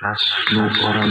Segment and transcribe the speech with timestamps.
[0.00, 1.08] Czas ślub oraz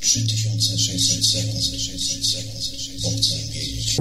[0.00, 2.60] 3600 sekund, 600 sekund,
[3.06, 3.96] obcy wiedzieć.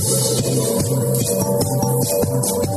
[0.00, 0.46] Thank
[2.62, 2.67] you.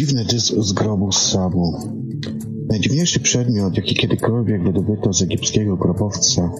[0.00, 1.72] Dziwny dysk z grobu z Sabu.
[2.68, 6.52] Najdziwniejszy przedmiot, jaki kiedykolwiek wydobyto z egipskiego grobowca,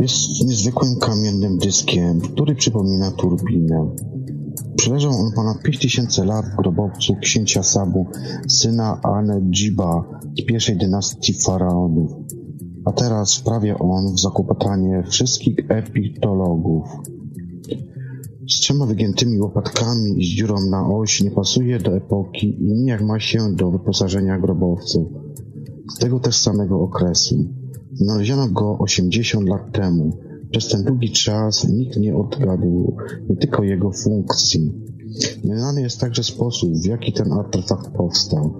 [0.00, 0.16] jest
[0.46, 3.90] niezwykłym kamiennym dyskiem, który przypomina turbinę.
[4.76, 8.06] Przeleżał on ponad 5000 lat w grobowcu księcia Sabu,
[8.48, 12.12] syna Anedziba z pierwszej dynastii faraonów.
[12.84, 16.88] A teraz wprawia on w zakłopotanie wszystkich epitologów.
[18.50, 23.02] Z trzema wygiętymi łopatkami i z dziurą na oś nie pasuje do epoki i nijak
[23.02, 25.08] ma się do wyposażenia grobowców.
[25.94, 27.44] Z tego też samego okresu.
[27.92, 30.18] Znaleziono go 80 lat temu.
[30.50, 32.96] Przez ten długi czas nikt nie odgadł
[33.28, 34.72] nie tylko jego funkcji.
[35.44, 38.54] Nieznany jest także sposób, w jaki ten artefakt powstał.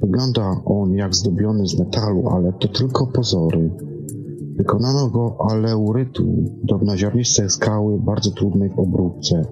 [0.00, 3.70] Wygląda on jak zdobiony z metalu, ale to tylko pozory.
[4.56, 6.24] Wykonano go aleurytu,
[6.62, 9.42] drobnoziarnistej skały, bardzo trudnej w obróbce.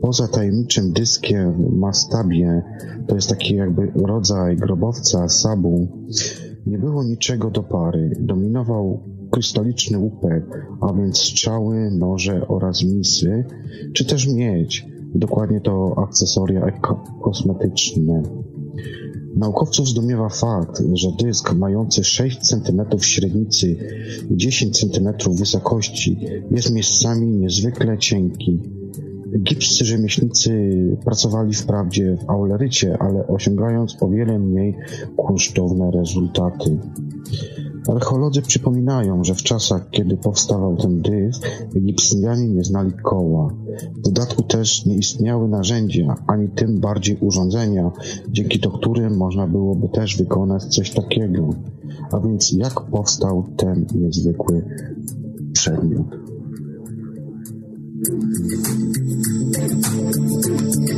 [0.00, 2.62] poza tajemniczym dyskiem Mastabie,
[3.06, 5.88] to jest taki jakby rodzaj grobowca Sabu,
[6.66, 8.16] nie było niczego do pary.
[8.20, 9.00] Dominował
[9.30, 13.44] krystaliczny łupek, a więc strzały, noże oraz misy,
[13.92, 14.86] czy też miedź.
[15.14, 16.70] Dokładnie to akcesoria
[17.22, 18.22] kosmetyczne.
[19.36, 23.76] Naukowców zdumiewa fakt, że dysk mający 6 cm średnicy
[24.30, 26.18] i 10 cm wysokości
[26.50, 28.60] jest miejscami niezwykle cienki.
[29.34, 30.50] Egipscy rzemieślnicy
[31.04, 34.74] pracowali wprawdzie w aulerycie, ale osiągając o wiele mniej
[35.26, 36.78] kosztowne rezultaty.
[37.88, 41.46] Archeolodzy przypominają, że w czasach, kiedy powstawał ten dysk,
[41.76, 43.48] Egipcjanie nie znali koła.
[43.96, 47.90] W dodatku też nie istniały narzędzia, ani tym bardziej urządzenia,
[48.28, 51.48] dzięki to którym można byłoby też wykonać coś takiego.
[52.12, 54.64] A więc jak powstał ten niezwykły
[55.52, 56.06] przedmiot?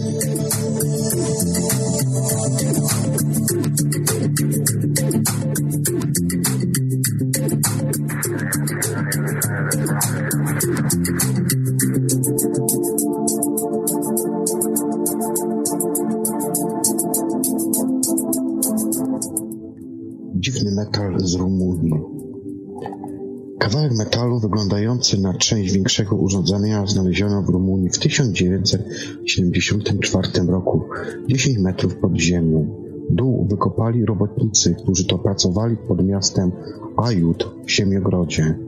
[24.26, 30.82] Metalu wyglądający na część większego urządzenia znaleziono w Rumunii w 1974 roku,
[31.28, 32.66] 10 metrów pod ziemią.
[33.10, 36.52] Dół wykopali robotnicy, którzy to pracowali pod miastem
[36.96, 38.58] Ajut w Siemiogrodzie.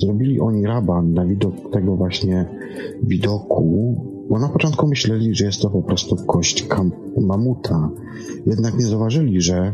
[0.00, 2.46] Zrobili oni raban na widok tego właśnie
[3.02, 3.96] widoku,
[4.30, 6.66] bo na początku myśleli, że jest to po prostu kość
[7.20, 7.90] mamuta.
[8.46, 9.72] Jednak nie zauważyli, że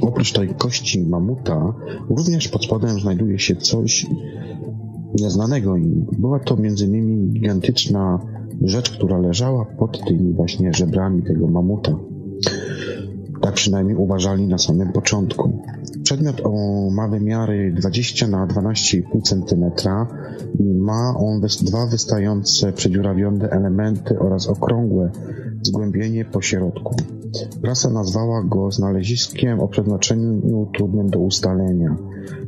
[0.00, 1.74] Oprócz tej kości mamuta,
[2.10, 4.06] również pod spodem znajduje się coś
[5.20, 6.06] nieznanego im.
[6.18, 8.18] Była to między innymi gigantyczna
[8.62, 11.96] rzecz, która leżała pod tymi właśnie żebrami tego mamuta.
[13.40, 15.58] Tak przynajmniej uważali na samym początku.
[16.04, 16.50] Przedmiot o,
[16.90, 19.64] ma wymiary 20 na 12,5 cm
[20.60, 25.10] ma on dwa wystające przedziurawione elementy oraz okrągłe
[25.62, 26.94] zgłębienie po środku.
[27.62, 31.96] Prasa nazwała go znaleziskiem o przeznaczeniu trudnym do ustalenia.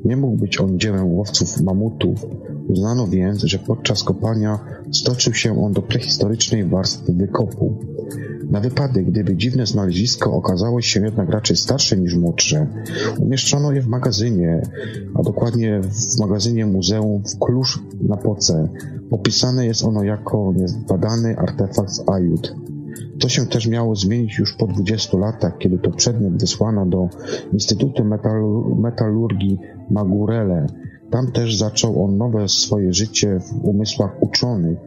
[0.05, 2.27] Nie mógł być on dziełem łowców mamutów.
[2.69, 4.59] Uznano więc, że podczas kopania
[4.93, 7.79] stoczył się on do prehistorycznej warstwy wykopu.
[8.51, 12.67] Na wypadek, gdyby dziwne znalezisko okazało się jednak raczej starsze niż młodsze,
[13.19, 14.63] umieszczono je w magazynie,
[15.15, 18.69] a dokładnie w magazynie muzeum w Klusz na Poce.
[19.11, 22.55] Opisane jest ono jako niezbadany artefakt z Ajut.
[23.21, 27.09] To się też miało zmienić już po 20 latach, kiedy to przedmiot wysłano do
[27.53, 28.05] Instytutu
[28.77, 29.59] Metalurgii
[29.91, 30.67] Magurele.
[31.11, 34.79] Tam też zaczął on nowe swoje życie w umysłach uczonych,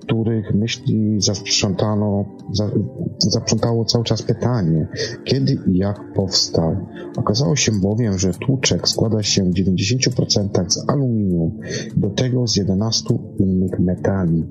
[0.00, 2.70] których myśli zasprzątano, za,
[3.18, 4.88] zaprzątało cały czas pytanie,
[5.24, 6.76] kiedy i jak powstał.
[7.16, 11.58] Okazało się bowiem, że tłuczek składa się w 90% z aluminium,
[11.96, 14.44] do tego z 11 innych metali.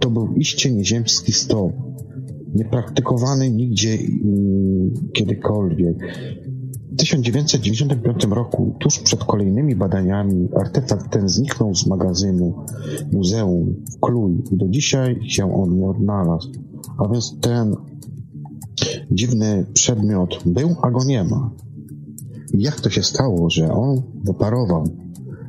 [0.00, 1.72] To był iście nieziemski stop,
[2.54, 3.98] niepraktykowany nigdzie
[5.12, 5.96] kiedykolwiek.
[6.98, 12.64] W 1995 roku, tuż przed kolejnymi badaniami, artefakt ten zniknął z magazynu
[13.12, 16.52] muzeum w Kluj i do dzisiaj się on nie odnalazł.
[16.98, 17.76] A więc ten
[19.10, 21.50] dziwny przedmiot był, a go nie ma.
[22.54, 24.84] Jak to się stało, że on wyparował?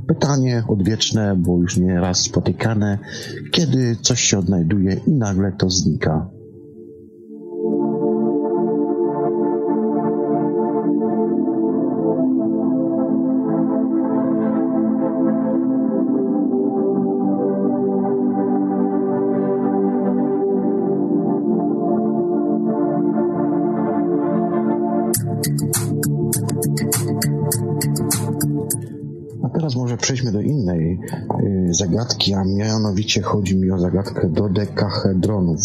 [0.08, 3.00] Pytanie odwieczne, bo już nie raz spotykane,
[3.52, 6.39] kiedy coś się odnajduje i nagle to znika.
[30.02, 31.00] Przejdźmy do innej
[31.44, 35.60] y, zagadki, a mianowicie chodzi mi o zagadkę dodekahedronów.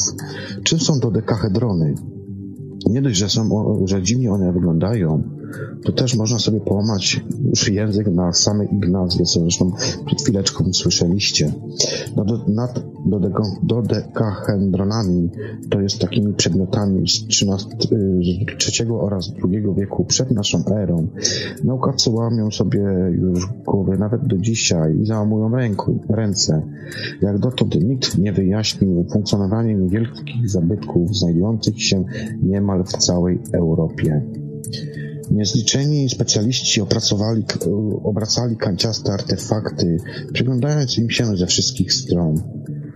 [0.63, 1.95] Czym są dodekahedrony?
[2.87, 3.49] Nie dość, że, są,
[3.85, 5.23] że dziwnie one wyglądają,
[5.85, 9.73] to też można sobie połamać już język na same ich nazwy, co zresztą
[10.07, 11.53] przed chwileczką słyszeliście.
[12.17, 12.85] No do, nad
[13.63, 15.31] dodekahedronami
[15.71, 17.69] to jest takimi przedmiotami z, 13,
[18.61, 21.07] z III oraz II wieku przed naszą erą.
[21.65, 22.81] Naukowcy łamią sobie
[23.13, 26.63] już głowy nawet do dzisiaj i załamują ręku, ręce.
[27.23, 32.05] Jak dotąd nikt nie wyjaśnił funkcjonowania niewielkich zabytków znajdujących się
[32.43, 34.23] niemal w całej Europie.
[35.31, 37.45] Niezliczeni specjaliści opracowali,
[38.03, 39.97] obracali kanciaste artefakty,
[40.33, 42.35] przyglądając im się ze wszystkich stron.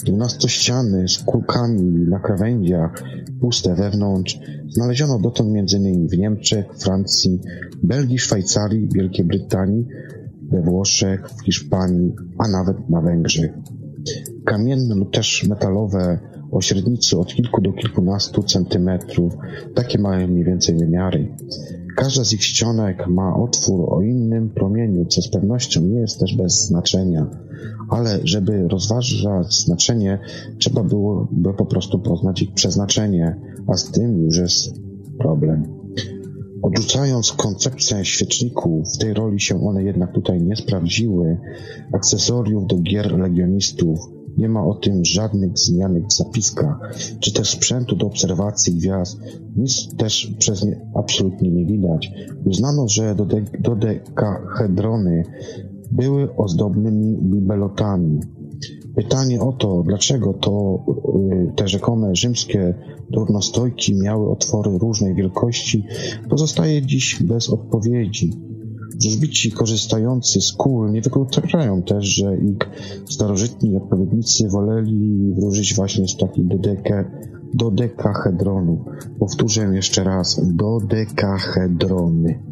[0.05, 3.03] Dwunastościany z kulkami na krawędziach,
[3.41, 6.09] puste wewnątrz, znaleziono dotąd m.in.
[6.09, 7.41] w Niemczech, Francji,
[7.83, 9.87] Belgii, Szwajcarii, Wielkiej Brytanii,
[10.43, 13.53] we Włoszech, w Hiszpanii, a nawet na Węgrzech.
[14.45, 16.19] Kamienne lub też metalowe
[16.51, 19.33] o średnicy od kilku do kilkunastu centymetrów,
[19.75, 21.35] takie mają mniej więcej wymiary.
[21.99, 26.37] Każda z ich ścianek ma otwór o innym promieniu, co z pewnością nie jest też
[26.37, 27.27] bez znaczenia,
[27.89, 30.19] ale żeby rozważać znaczenie,
[30.59, 33.37] trzeba byłoby po prostu poznać ich przeznaczenie,
[33.67, 34.75] a z tym już jest
[35.19, 35.63] problem.
[36.63, 41.39] Odrzucając koncepcję świeczników, w tej roli się one jednak tutaj nie sprawdziły,
[41.93, 46.79] akcesoriów do gier legionistów, nie ma o tym żadnych zmianek w zapiskach,
[47.21, 49.19] czy też sprzętu do obserwacji gwiazd.
[49.57, 52.11] Nic też przez nie absolutnie nie widać.
[52.45, 53.17] Uznano, że
[53.61, 55.25] dodekahedrony
[55.91, 58.21] były ozdobnymi bibelotami.
[58.95, 60.85] Pytanie o to, dlaczego to
[61.51, 62.75] y, te rzekome rzymskie
[63.11, 65.85] durnostojki miały otwory różnej wielkości,
[66.29, 68.33] pozostaje dziś bez odpowiedzi.
[69.03, 72.59] Wróżbici korzystający z kul nie wykluczają też, że ich
[73.11, 77.11] starożytni odpowiednicy woleli wróżyć właśnie z takich dodeke,
[77.55, 78.79] dodekahedronów.
[79.19, 82.43] Powtórzę jeszcze raz, dodekahedrony.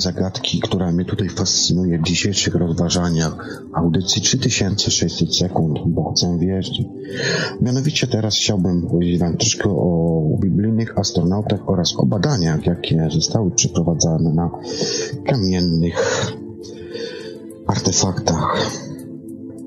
[0.00, 6.82] Zagadki, która mnie tutaj fascynuje w dzisiejszych rozważaniach audycji 3600 sekund, bo chcę wierzyć.
[7.60, 14.34] Mianowicie teraz chciałbym powiedzieć Wam troszkę o biblijnych astronautach oraz o badaniach, jakie zostały przeprowadzane
[14.34, 14.50] na
[15.26, 16.32] kamiennych
[17.66, 18.70] artefaktach.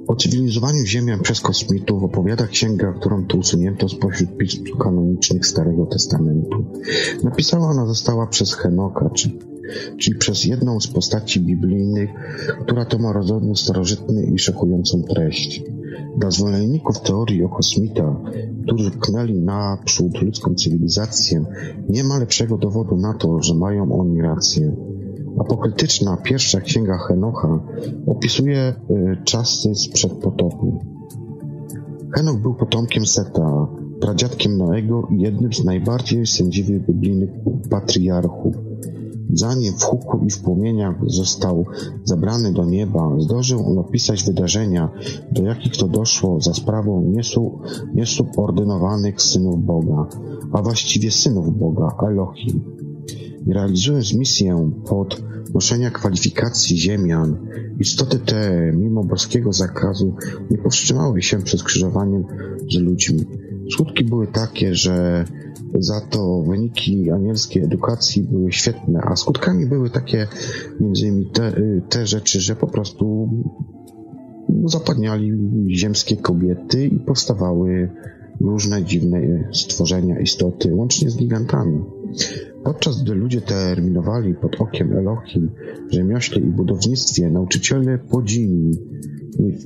[0.07, 6.65] O cywilizowaniu Ziemian przez kosmitów opowiada księga, którą tu usunięto spośród pism kanonicznych Starego Testamentu.
[7.23, 9.39] Napisana ona została przez Henoka, czyli,
[9.97, 12.09] czyli przez jedną z postaci biblijnych,
[12.61, 15.63] która to ma rozrodny starożytny i szokującą treść.
[16.17, 18.15] Dla zwolenników teorii o kosmitach,
[18.63, 21.45] którzy pchnęli naprzód ludzką cywilizację,
[21.89, 24.75] nie ma lepszego dowodu na to, że mają oni rację.
[25.39, 27.59] Apokrytyczna pierwsza księga Henocha
[28.07, 30.79] opisuje y, czasy sprzed potopu.
[32.15, 33.67] Henoch był potomkiem Seta,
[34.01, 37.29] pradziadkiem Noego i jednym z najbardziej sędziwych biblijnych
[37.69, 38.55] patriarchów.
[39.33, 41.65] Zanim w huku i w płomieniach został
[42.03, 44.89] zabrany do nieba, zdążył on opisać wydarzenia,
[45.31, 47.59] do jakich to doszło za sprawą niesu,
[47.93, 50.07] niesubordynowanych synów Boga,
[50.51, 52.83] a właściwie synów Boga, Elohim
[53.47, 57.37] realizując misję podnoszenia kwalifikacji ziemian,
[57.79, 60.15] istoty te, mimo boskiego zakazu,
[60.51, 62.25] nie powstrzymały się przed skrzyżowaniem
[62.71, 63.25] z ludźmi.
[63.73, 65.25] Skutki były takie, że
[65.79, 70.27] za to wyniki anielskiej edukacji były świetne, a skutkami były takie
[70.79, 71.53] między innymi te,
[71.89, 73.29] te rzeczy, że po prostu
[74.65, 75.31] zapadniali
[75.69, 77.89] ziemskie kobiety i powstawały
[78.41, 81.81] różne dziwne stworzenia, istoty, łącznie z gigantami.
[82.63, 85.51] Podczas gdy ludzie terminowali pod okiem Elohim
[85.91, 88.71] rzemiośle i budownictwie, nauczyciele podzimi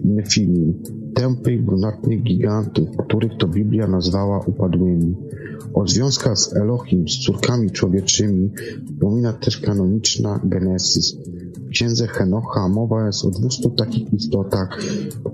[0.05, 0.73] Nefilim,
[1.13, 5.15] tępych, brunatnych gigantów, których to Biblia nazwała upadłymi.
[5.74, 8.51] O związkach z Elohim, z córkami człowieczymi,
[8.86, 11.17] wspomina też kanoniczna Genesis.
[11.77, 14.79] Księdze Henocha mowa jest o dwustu takich istotach,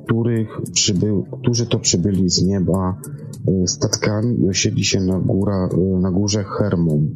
[0.06, 3.02] których przybył, którzy to przybyli z nieba
[3.48, 7.16] e, statkami i osiedli się na, góra, e, na górze Hermon.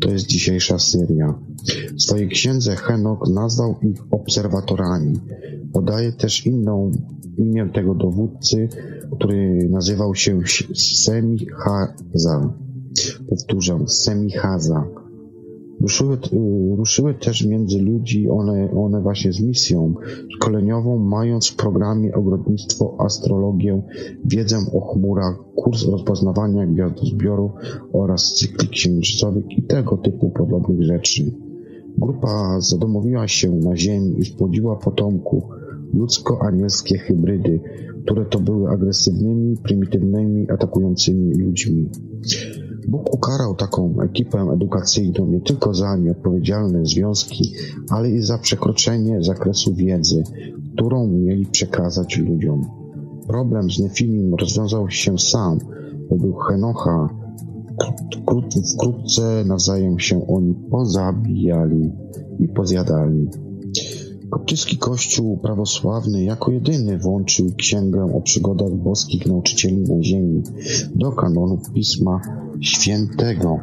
[0.00, 1.34] To jest dzisiejsza Syria.
[1.96, 5.20] W swojej księdze Henok nazwał ich obserwatorami.
[5.72, 6.92] Podaje też inną
[7.38, 8.68] imię tego dowódcy,
[9.16, 10.40] który nazywał się
[10.74, 12.54] Semichaza.
[13.28, 15.03] Powtórzę, Semichaza.
[15.84, 19.94] Ruszyły, y, ruszyły też między ludzi one, one właśnie z misją
[20.36, 23.82] szkoleniową, mając w programie ogrodnictwo, astrologię,
[24.24, 27.52] wiedzę o chmurach, kurs rozpoznawania gwiazdozbioru
[27.92, 31.32] oraz cykli księżycowych i tego typu podobnych rzeczy.
[31.98, 35.44] Grupa zadomowiła się na Ziemi i spłodziła potomków,
[35.94, 37.60] ludzko-anielskie hybrydy,
[38.04, 41.88] które to były agresywnymi, prymitywnymi, atakującymi ludźmi.
[42.88, 47.52] Bóg ukarał taką ekipę edukacyjną nie tylko za nieodpowiedzialne związki,
[47.90, 50.22] ale i za przekroczenie zakresu wiedzy,
[50.74, 52.64] którą mieli przekazać ludziom.
[53.28, 55.58] Problem z Nefilim rozwiązał się sam.
[56.10, 57.08] Według Henocha
[58.74, 61.92] wkrótce nawzajem się oni pozabijali
[62.38, 63.28] i pozjadali.
[64.34, 70.42] Koptycki Kościół prawosławny jako jedyny włączył księgę o przygodach boskich nauczycieli na ziemi
[70.94, 72.20] do kanonu Pisma
[72.60, 73.60] Świętego.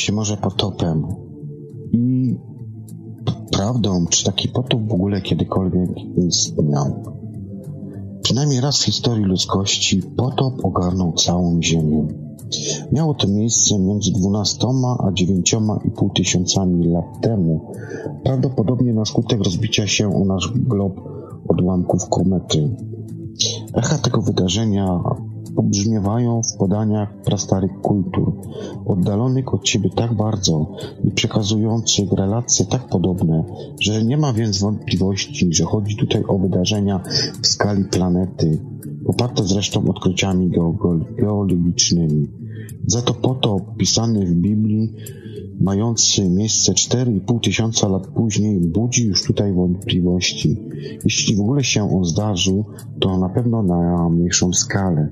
[0.00, 1.06] Się może potopem
[1.92, 2.36] i
[3.52, 5.90] prawdą, czy taki potop w ogóle kiedykolwiek
[6.28, 7.02] istniał.
[8.22, 12.08] Przynajmniej raz w historii ludzkości potop ogarnął całą Ziemię.
[12.92, 14.66] Miało to miejsce między 12
[14.98, 17.72] a 9,5 tysiącami lat temu,
[18.24, 21.00] prawdopodobnie na skutek rozbicia się o nasz glob
[21.48, 22.76] odłamków komety.
[23.74, 25.00] Echa tego wydarzenia
[25.60, 28.32] pobrzmiewają w podaniach prastarych kultur,
[28.86, 30.66] oddalonych od siebie tak bardzo
[31.04, 33.44] i przekazujących relacje tak podobne,
[33.80, 37.00] że nie ma więc wątpliwości, że chodzi tutaj o wydarzenia
[37.42, 38.58] w skali planety,
[39.10, 40.50] poparte zresztą odkryciami
[41.18, 42.28] geologicznymi.
[42.86, 44.92] Za to potop pisany w Biblii,
[45.60, 50.56] mający miejsce 4,5 tysiąca lat później, budzi już tutaj wątpliwości.
[51.04, 52.64] Jeśli w ogóle się on zdarzył,
[53.00, 55.08] to na pewno na mniejszą skalę.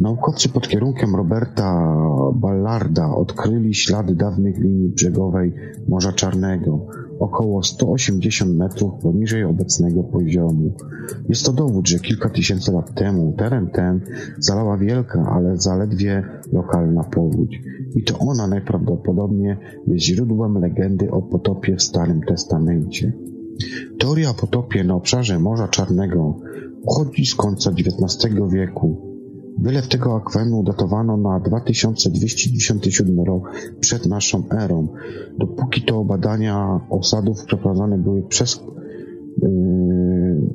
[0.00, 1.96] Naukowcy pod kierunkiem Roberta
[2.34, 5.52] Ballarda odkryli ślady dawnych linii brzegowej
[5.88, 6.86] Morza Czarnego,
[7.18, 10.72] około 180 metrów poniżej obecnego poziomu.
[11.28, 14.00] Jest to dowód, że kilka tysięcy lat temu teren ten
[14.38, 16.22] zalała wielka, ale zaledwie
[16.52, 17.60] lokalna powódź.
[17.96, 23.12] I to ona najprawdopodobniej jest źródłem legendy o potopie w Starym Testamencie.
[23.98, 26.40] Teoria o potopie na obszarze Morza Czarnego
[26.84, 29.13] pochodzi z końca XIX wieku.
[29.58, 34.88] Wylew tego akwenu datowano na 2297 rok przed naszą erą,
[35.38, 38.60] dopóki to badania osadów przeprowadzane były przez
[39.42, 39.48] yy,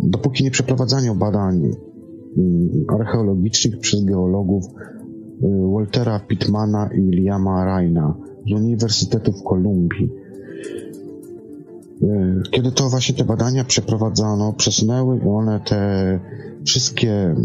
[0.03, 4.65] dopóki nie przeprowadzano badań yy, archeologicznych przez geologów
[5.41, 10.09] yy, Waltera Pittmana i Liama Raina z Uniwersytetu w Kolumbii.
[12.01, 16.19] Yy, kiedy to właśnie te badania przeprowadzano, przesunęły one te
[16.65, 17.37] wszystkie mm,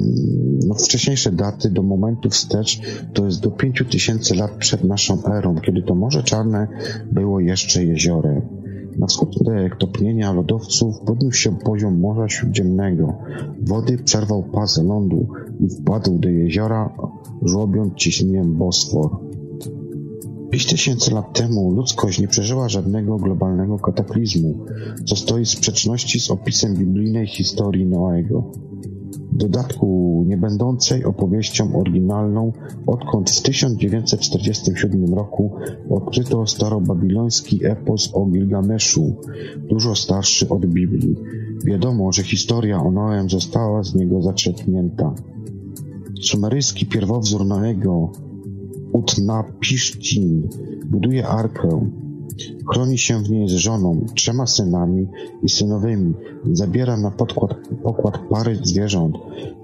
[0.67, 2.81] no, wcześniejsze daty do momentu wstecz
[3.13, 6.69] to jest do 5000 lat przed naszą erą, kiedy to Morze Czarne
[7.13, 8.43] było jeszcze jeziorem.
[8.99, 13.15] Na skutek topnienia lodowców podniósł się poziom Morza Śródziemnego.
[13.63, 15.29] Wody przerwał pas lądu
[15.61, 16.91] i wpadł do jeziora,
[17.43, 19.11] żłobiąc ciśnieniem Bosfor.
[20.55, 24.55] 5000 lat temu ludzkość nie przeżyła żadnego globalnego kataklizmu,
[25.05, 28.51] co stoi w sprzeczności z opisem biblijnej historii Noego
[29.33, 32.53] w dodatku nie będącej opowieścią oryginalną,
[32.87, 35.53] odkąd w 1947 roku
[35.91, 39.17] odkryto starobabiloński epos o Gilgameszu,
[39.69, 41.17] dużo starszy od Biblii.
[41.65, 45.15] Wiadomo, że historia o Noem została z niego zaczerpnięta.
[46.21, 48.13] Sumeryjski pierwowzór Noego,
[48.95, 50.49] Utnapishtim,
[50.91, 51.91] buduje arkę,
[52.73, 55.09] Chroni się w niej z żoną, trzema synami
[55.43, 56.15] i synowymi,
[56.53, 59.17] zabiera na podkład, pokład pary zwierząt,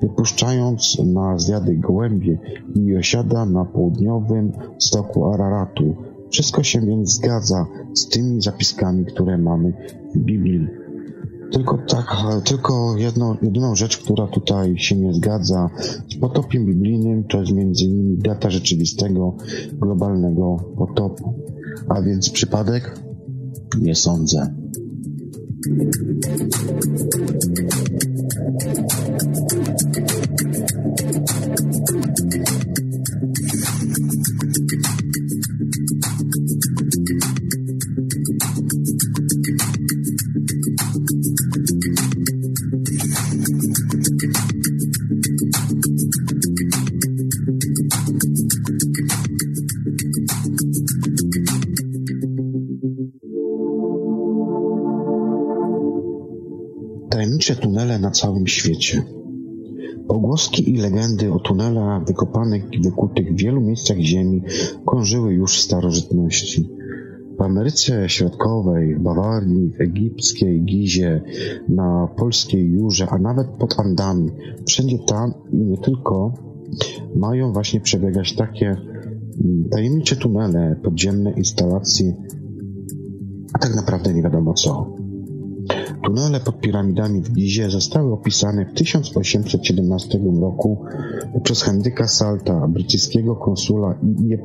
[0.02, 2.38] wypuszczając na zwiady gołębie
[2.74, 5.96] i osiada na południowym stoku Araratu.
[6.30, 9.72] Wszystko się więc zgadza z tymi zapiskami, które mamy
[10.14, 10.79] w Biblii.
[11.52, 12.06] Tylko tak,
[12.44, 15.70] tylko jedno, jedyną rzecz, która tutaj się nie zgadza
[16.12, 19.36] z potopiem biblijnym, to jest między innymi data rzeczywistego
[19.72, 21.34] globalnego potopu.
[21.88, 23.00] A więc przypadek?
[23.80, 24.54] Nie sądzę.
[57.10, 59.02] Tajemnicze tunele na całym świecie.
[60.08, 64.42] Pogłoski i legendy o tunelach wykopanych i wykutych w wielu miejscach Ziemi
[64.86, 66.70] krążyły już w starożytności.
[67.38, 71.22] W Ameryce Środkowej, w Bawarii, w egipskiej Gizie,
[71.68, 74.30] na polskiej Jurze, a nawet pod Andami,
[74.66, 76.34] wszędzie tam i nie tylko,
[77.16, 82.16] mają właśnie przebiegać takie mm, tajemnicze tunele, podziemne instalacje,
[83.52, 84.99] a tak naprawdę nie wiadomo co.
[86.04, 90.84] Tunele pod piramidami w Gizie zostały opisane w 1817 roku
[91.42, 94.36] przez Henryka Salta, brytyjskiego konsula i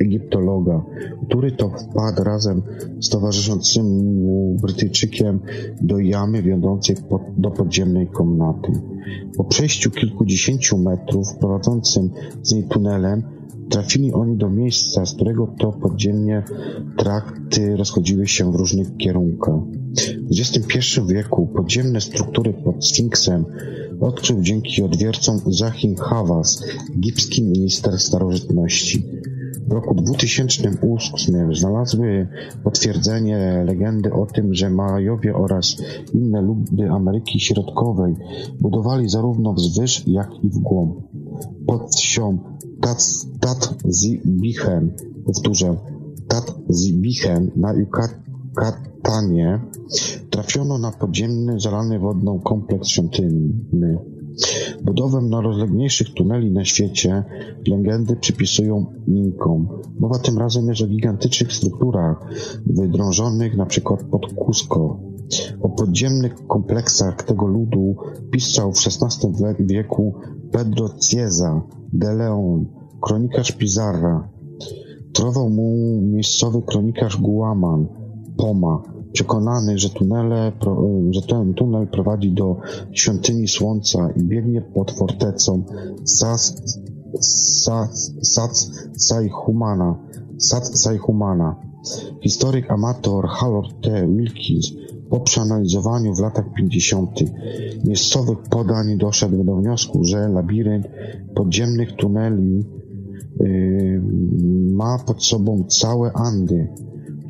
[0.00, 0.84] egiptologa,
[1.28, 2.62] który to wpadł razem
[3.00, 3.86] z towarzyszącym
[4.24, 5.40] mu Brytyjczykiem
[5.80, 8.72] do jamy wiodącej pod, do podziemnej komnaty.
[9.36, 12.10] Po przejściu kilkudziesięciu metrów prowadzącym
[12.42, 13.35] z niej tunelem
[13.70, 16.44] Trafili oni do miejsca, z którego to podziemnie
[16.96, 19.60] trakty rozchodziły się w różnych kierunkach.
[20.30, 23.44] W XXI wieku podziemne struktury pod Sfinksem
[24.00, 26.64] odkrył dzięki odwiercom Zachin Hawass,
[26.96, 29.06] egipski minister starożytności.
[29.66, 32.28] W roku 2008 znalazły
[32.64, 35.76] potwierdzenie legendy o tym, że Majowie oraz
[36.14, 38.14] inne ludy Ameryki Środkowej
[38.60, 40.96] budowali zarówno wzwyż, jak i w głąb.
[41.66, 42.38] Pod wsią
[43.40, 44.92] Tat-Zibichem,
[45.26, 45.76] powtórzę,
[46.28, 49.60] Tat-Zibichem na Yucatanie
[50.30, 53.98] trafiono na podziemny, zalany wodną kompleks świątynny.
[54.82, 57.24] Budowę najrozlegniejszych tuneli na świecie
[57.66, 59.68] legendy przypisują Inkom.
[59.98, 62.16] Mowa tym razem jest o gigantycznych strukturach
[62.66, 65.00] wydrążonych przykład pod Cusco.
[65.60, 67.96] O podziemnych kompleksach tego ludu
[68.30, 70.14] pisał w XVI wieku
[70.56, 72.66] Pedro Cieza de Leon,
[73.00, 74.28] kronikarz Pizarra.
[75.12, 77.86] Trował mu miejscowy kronikarz Guaman,
[78.36, 80.52] Poma, przekonany, że, tunele,
[81.10, 82.56] że ten tunel prowadzi do
[82.92, 85.62] świątyni Słońca i biegnie pod fortecą
[86.04, 86.62] Sas,
[87.20, 89.98] Sas, Sac Saihumana.
[90.38, 91.56] Sac Saihumana.
[92.20, 94.06] Historyk amator Harold T.
[94.06, 94.72] Wilkins
[95.10, 97.10] po przeanalizowaniu w latach 50.
[97.84, 100.86] miejscowych podań doszedł do wniosku, że labirynt
[101.34, 102.64] podziemnych tuneli
[103.40, 104.02] yy,
[104.72, 106.68] ma pod sobą całe Andy.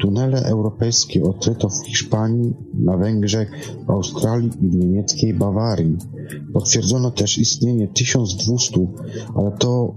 [0.00, 5.96] Tunele europejskie odkryto w Hiszpanii, na Węgrzech, w Australii i w niemieckiej Bawarii.
[6.52, 8.86] Potwierdzono też istnienie 1200,
[9.34, 9.94] ale to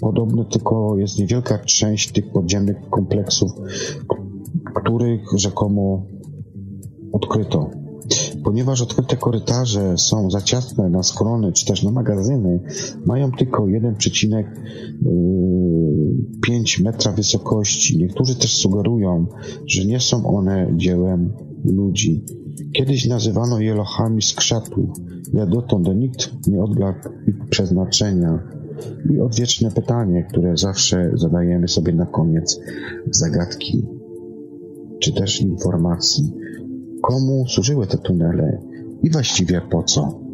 [0.00, 3.50] podobno tylko jest niewielka część tych podziemnych kompleksów,
[4.74, 6.06] których rzekomo
[7.12, 7.70] odkryto.
[8.44, 12.60] Ponieważ odkryte korytarze są za ciasne na schrony czy też na magazyny,
[13.06, 14.44] mają tylko 1,5
[16.48, 17.98] yy, metra wysokości.
[17.98, 19.26] Niektórzy też sugerują,
[19.66, 21.32] że nie są one dziełem
[21.64, 22.24] ludzi.
[22.72, 24.90] Kiedyś nazywano je lochami z krzatów,
[25.32, 28.38] ja dotąd nikt nie odgadł ich przeznaczenia.
[29.14, 32.60] I odwieczne pytanie, które zawsze zadajemy sobie na koniec
[33.10, 33.86] zagadki,
[35.00, 36.32] czy też informacji
[37.02, 38.62] komu służyły te tunele
[39.02, 40.29] i właściwie po co.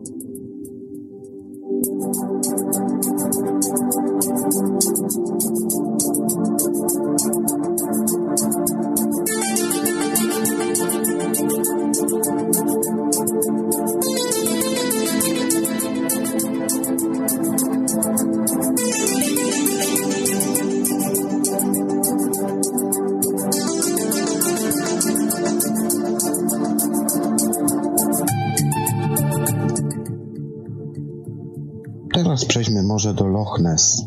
[32.97, 34.03] może do Loch Ness.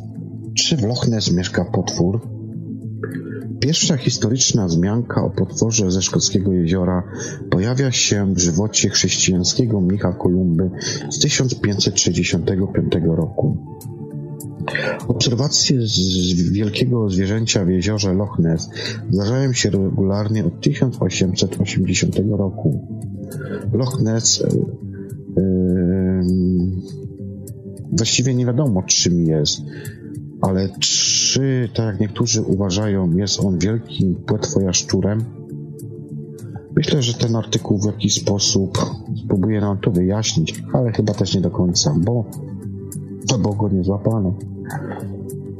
[0.53, 2.21] Czy w Loch Ness mieszka potwór?
[3.59, 7.03] Pierwsza historyczna wzmianka o potworze ze szkockiego jeziora
[7.49, 10.69] pojawia się w żywocie chrześcijańskiego mnicha Kolumby
[11.09, 13.57] z 1565 roku.
[15.07, 18.69] Obserwacje z wielkiego zwierzęcia w jeziorze Loch Ness
[19.09, 22.87] zdarzają się regularnie od 1880 roku.
[23.73, 27.08] Loch Ness yy, yy,
[27.91, 29.61] właściwie nie wiadomo czym jest,
[30.41, 35.23] ale czy, tak jak niektórzy uważają, jest on wielkim płetwojaszczurem?
[36.75, 38.77] Myślę, że ten artykuł w jakiś sposób
[39.25, 42.25] spróbuje nam to wyjaśnić, ale chyba też nie do końca, bo
[43.27, 44.33] to bo go nie złapano.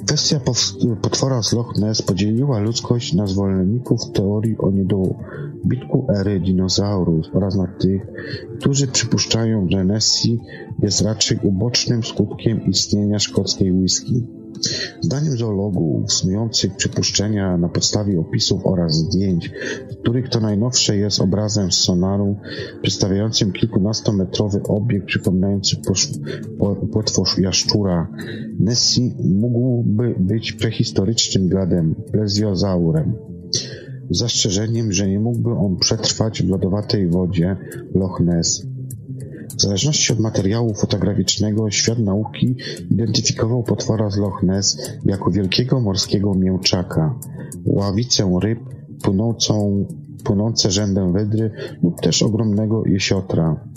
[0.10, 0.40] Kwestia
[1.02, 7.68] potwora z Loch Ness podzieliła ludzkość na zwolenników teorii o niedobitku ery dinozaurów oraz na
[7.68, 8.08] tych,
[8.60, 10.40] którzy przypuszczają, że Nessie
[10.80, 14.28] jest raczej ubocznym skutkiem istnienia szkockiej whisky.
[15.02, 19.52] Zdaniem zoologów snujących przypuszczenia na podstawie opisów oraz zdjęć,
[20.02, 22.36] których to najnowsze jest obrazem sonaru
[22.82, 25.76] przedstawiającym kilkunastometrowy obiekt przypominający
[26.92, 28.08] płetwosz jaszczura,
[28.60, 33.14] Nessie mógłby być prehistorycznym gadem, plezjozaurem.
[34.10, 37.58] Zastrzeżeniem, że nie mógłby on przetrwać w lodowatej wodzie
[37.96, 38.69] Loch Ness
[39.60, 42.56] w zależności od materiału fotograficznego świat nauki
[42.92, 47.16] identyfikował potwora z Loch Ness jako wielkiego morskiego mięczaka,
[47.66, 48.60] ławicę ryb
[49.04, 49.86] płynącą,
[50.24, 51.52] płynące rzędem wydry
[51.84, 53.70] lub też ogromnego jesiotra.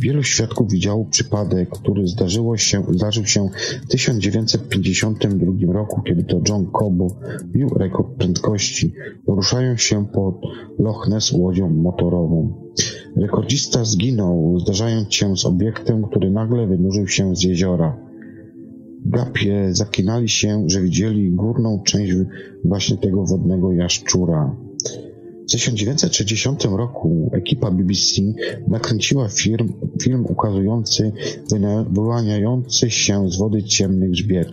[0.00, 3.48] Wielu świadków widziało przypadek, który zdarzyło się, zdarzył się
[3.82, 7.06] w 1952 roku, kiedy to John Cobo
[7.44, 8.92] bił rekord prędkości,
[9.26, 10.34] poruszając się pod
[10.78, 12.52] Loch Ness łodzią motorową.
[13.16, 18.09] Rekordzista zginął, zdarzając się z obiektem, który nagle wynurzył się z jeziora.
[19.10, 22.12] Gapie zakinali się, że widzieli górną część
[22.64, 24.56] właśnie tego wodnego jaszczura.
[25.50, 28.22] W 1960 roku ekipa BBC
[28.68, 31.12] nakręciła film, film ukazujący
[31.90, 34.48] wyłaniający się z wody ciemny grzbiet.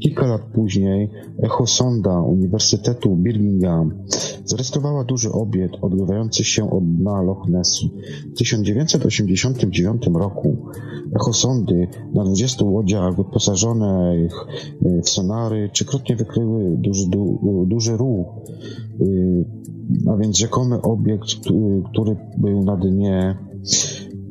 [0.00, 1.10] Kilka lat później
[1.42, 3.92] echosonda Uniwersytetu Birmingham
[4.44, 7.90] zarejestrowała duży obiekt odgrywający się od dna Loch Nessu.
[8.34, 10.56] W 1989 roku
[11.16, 14.32] echosondy na 20 łodziach wyposażonych
[15.04, 18.26] w sonary trzykrotnie wykryły duży, du, duży ruch
[19.00, 19.44] y,
[20.10, 21.28] a więc rzekomy obiekt,
[21.90, 23.36] który był na dnie.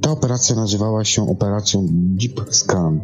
[0.01, 3.01] Ta operacja nazywała się operacją Deep Scan.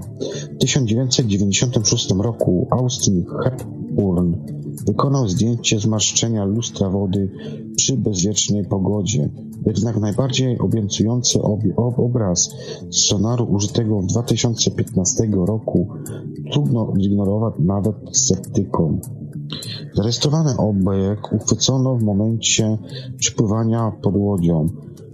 [0.56, 4.34] W 1996 roku Austin Hepburn
[4.86, 7.32] wykonał zdjęcie zmarszczenia lustra wody
[7.76, 9.30] przy bezwiecznej pogodzie.
[9.65, 11.60] Jednak najbardziej obiecujący ob
[11.98, 12.50] obraz
[12.89, 15.88] z sonaru użytego w 2015 roku
[16.52, 19.00] trudno zignorować nawet sceptykom.
[19.94, 22.78] Zarejestrowany obiekt uchwycono w momencie
[23.18, 24.68] przypływania pod łodzią.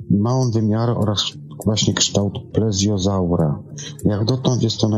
[0.09, 1.33] Ma on wymiary oraz
[1.65, 3.63] właśnie kształt plezjozaura.
[4.05, 4.89] Jak dotąd jest to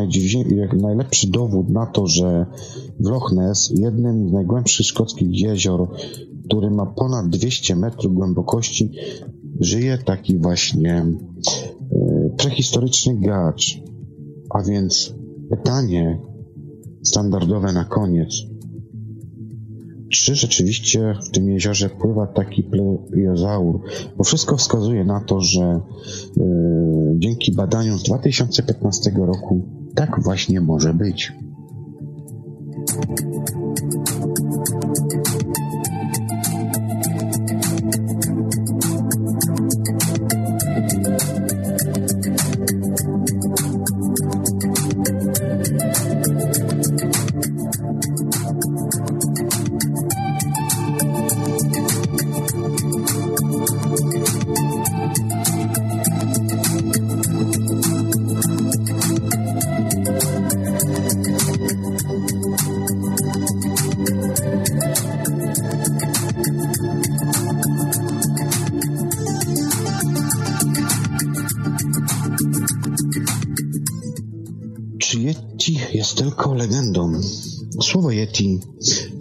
[0.82, 2.45] najlepszy dowód na to, że
[3.00, 5.89] w Loch Ness, jednym z najgłębszych szkockich jezior,
[6.45, 8.91] który ma ponad 200 metrów głębokości,
[9.60, 13.82] żyje taki właśnie e, prehistoryczny gacz.
[14.50, 15.13] A więc
[15.50, 16.21] pytanie
[17.04, 18.54] standardowe na koniec.
[20.09, 22.63] Czy rzeczywiście w tym jeziorze pływa taki
[23.11, 23.79] plejozaur?
[24.17, 25.79] Bo wszystko wskazuje na to, że
[26.37, 26.43] yy,
[27.17, 29.65] dzięki badaniom z 2015 roku
[29.95, 31.33] tak właśnie może być.
[77.82, 78.60] Słowo Yeti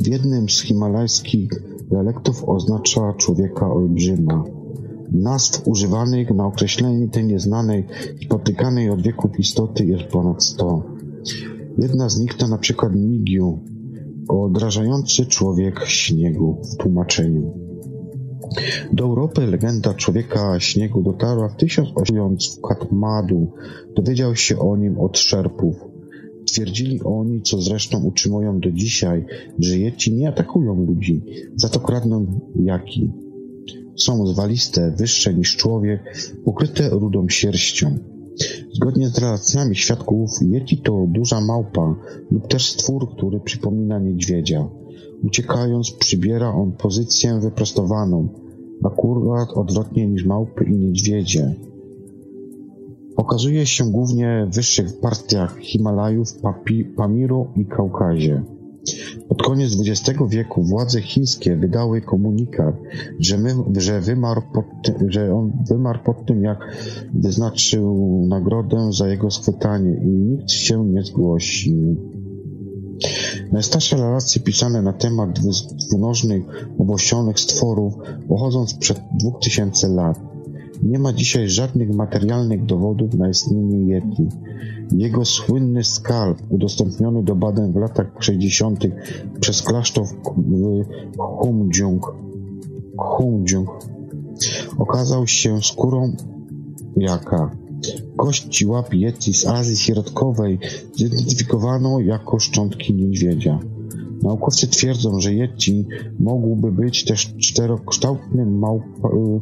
[0.00, 1.50] w jednym z himalajskich
[1.90, 4.44] dialektów oznacza człowieka olbrzyma.
[5.12, 7.86] Nazw używanych na określenie tej nieznanej,
[8.24, 10.82] spotykanej od wieków istoty jest ponad sto.
[11.78, 13.58] Jedna z nich to na przykład Migiu,
[14.28, 17.52] odrażający człowiek śniegu w tłumaczeniu.
[18.92, 23.52] Do Europy legenda człowieka śniegu dotarła w 1800 w Katmadu.
[23.96, 25.93] Dowiedział się o nim od szerpów.
[26.54, 29.24] Twierdzili oni, co zresztą utrzymują do dzisiaj,
[29.58, 31.22] że Yeti nie atakują ludzi,
[31.56, 33.12] za to kradną jaki.
[33.96, 36.00] Są zwaliste, wyższe niż człowiek,
[36.44, 37.98] pokryte rudą sierścią.
[38.72, 41.96] Zgodnie z relacjami świadków, Yeti to duża małpa
[42.30, 44.68] lub też stwór, który przypomina niedźwiedzia.
[45.24, 48.28] Uciekając, przybiera on pozycję wyprostowaną,
[48.84, 51.54] akurat odwrotnie niż małpy i niedźwiedzie.
[53.16, 58.42] Okazuje się głównie w wyższych partiach Himalajów, Papi, Pamiru i Kaukazie.
[59.28, 62.74] Pod koniec XX wieku władze chińskie wydały komunikat,
[63.18, 64.64] że, my, że, wymarł pod
[65.08, 66.58] że on wymarł pod tym, jak
[67.14, 71.96] wyznaczył nagrodę za jego schwytanie i nikt się nie zgłosił.
[73.52, 75.30] Najstarsze relacje pisane na temat
[75.88, 76.42] dwunożnych,
[76.78, 77.94] obosionych stworów
[78.28, 80.33] pochodzą sprzed 2000 lat.
[80.84, 84.26] Nie ma dzisiaj żadnych materialnych dowodów na istnienie Yeti.
[84.92, 88.84] Jego słynny skalp, udostępniony do badań w latach 60.
[89.40, 90.14] przez klasztor w
[91.18, 92.14] Humjung,
[92.96, 93.70] Humjung
[94.78, 96.16] okazał się skórą
[96.96, 97.50] jaka.
[98.16, 100.58] Kości łap Yeti z Azji Środkowej
[100.96, 103.58] zidentyfikowano jako szczątki niedźwiedzia.
[104.24, 105.86] Naukowcy twierdzą, że Yeti
[106.20, 109.40] mógłby być też czterokształtnym małpa, y,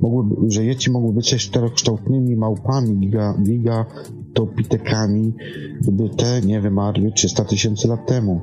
[0.00, 5.32] mogłyby, że Yeti mogły być też czterokształtnymi małpami giga, gigatopitekami,
[5.80, 8.40] gdyby te nie wymarły 300 tysięcy lat temu.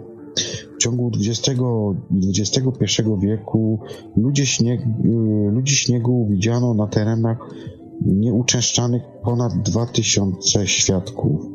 [0.76, 1.62] W ciągu XX
[2.28, 3.80] XXI wieku
[4.18, 4.88] ludzie, śnieg, y,
[5.52, 7.38] ludzi śniegu widziano na terenach
[8.06, 11.55] nieuczęszczanych ponad 2000 świadków.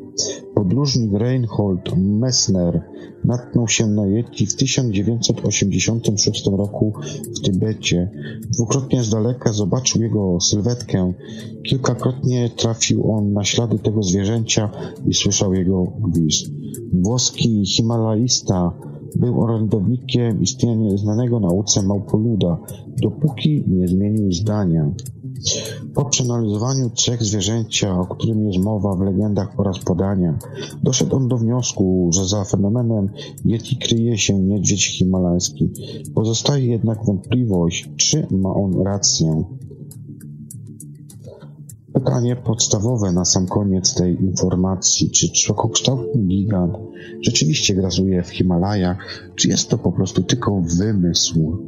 [0.54, 2.82] Podróżnik Reinhold Messner
[3.24, 6.92] natknął się na Yeti w 1986 roku
[7.36, 8.10] w Tybecie.
[8.50, 11.12] Dwukrotnie z daleka zobaczył jego sylwetkę.
[11.62, 14.70] Kilkakrotnie trafił on na ślady tego zwierzęcia
[15.06, 16.50] i słyszał jego gwizd.
[16.92, 18.72] Włoski Himalaista
[19.16, 22.58] był orędownikiem istnienia znanego nauce małpoluda,
[23.02, 24.92] dopóki nie zmienił zdania.
[25.94, 30.34] Po przeanalizowaniu trzech zwierzęcia, o którym jest mowa w legendach oraz podaniach,
[30.82, 33.08] doszedł on do wniosku, że za fenomenem
[33.44, 35.70] Yeti kryje się niedźwiedź himalajski.
[36.14, 39.44] Pozostaje jednak wątpliwość, czy ma on rację.
[41.92, 46.74] Pytanie podstawowe na sam koniec tej informacji, czy człowiekokształtny gigant
[47.20, 51.58] rzeczywiście grasuje w Himalajach, czy jest to po prostu tylko wymysł?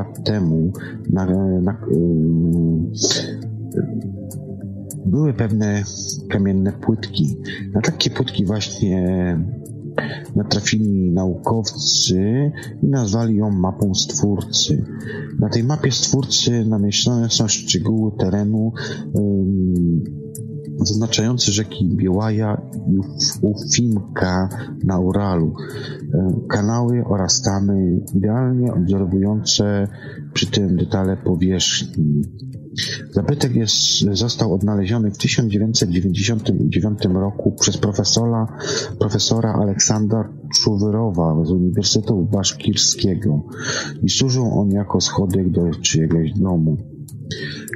[0.00, 0.72] Lat temu
[1.10, 1.26] na,
[1.60, 1.76] na,
[5.06, 5.82] były pewne
[6.28, 7.36] kamienne płytki.
[7.74, 9.38] Na takie płytki właśnie
[10.36, 14.84] natrafili naukowcy i nazwali ją mapą Stwórcy.
[15.38, 18.72] Na tej mapie Stwórcy namieszczone są szczegóły terenu
[20.82, 22.98] zaznaczające rzeki Białaja i
[23.42, 24.48] Ufimka
[24.84, 25.54] na Uralu,
[26.48, 29.88] kanały oraz tamy idealnie odwzorowujące
[30.32, 32.22] przy tym detale powierzchni.
[33.12, 33.74] Zabytek jest,
[34.12, 38.58] został odnaleziony w 1999 roku przez profesora,
[38.98, 43.42] profesora Aleksandra Czuwyrowa z Uniwersytetu Baszkirskiego
[44.02, 46.76] i służył on jako schodek do czyjegoś domu.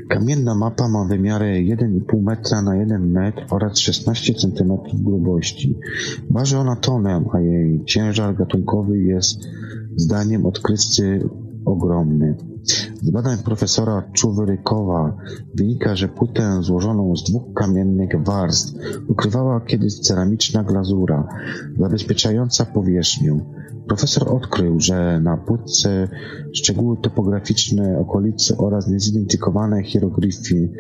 [0.09, 5.79] Kamienna mapa ma wymiary 1,5 metra na 1 metr oraz 16 cm grubości.
[6.31, 9.39] Waży ona tonę, a jej ciężar gatunkowy jest
[9.97, 11.29] zdaniem odkrywcy
[11.65, 12.37] ogromny.
[13.03, 15.17] Z badań profesora Czuwyrykowa
[15.55, 18.75] wynika, że płytę złożoną z dwóch kamiennych warstw
[19.09, 21.29] ukrywała kiedyś ceramiczna glazura
[21.79, 23.41] zabezpieczająca powierzchnię.
[23.89, 26.09] Profesor odkrył, że na płytce
[26.53, 30.73] szczegóły topograficzne okolicy oraz niezidentyfikowane hieroglify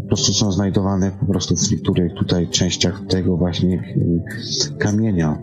[0.00, 3.94] po prostu są znajdowane po prostu w niektórych tutaj częściach tego właśnie
[4.78, 5.42] kamienia.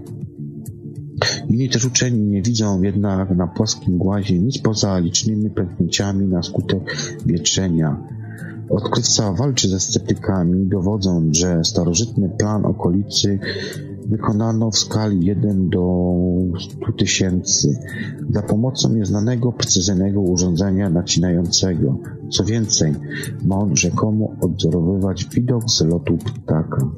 [1.49, 6.81] Inni też uczeni nie widzą jednak na płaskim głazie nic poza licznymi pęknięciami na skutek
[7.25, 8.03] wietrzenia.
[8.69, 13.39] Odkrywca walczy ze sceptykami, dowodząc, że starożytny plan okolicy
[14.09, 16.13] wykonano w skali 1 do
[16.59, 17.79] 100 tysięcy
[18.29, 21.97] za pomocą nieznanego precyzyjnego urządzenia nacinającego.
[22.29, 22.93] Co więcej,
[23.45, 26.89] ma on rzekomo odwzorowywać widok z lotu ptaka.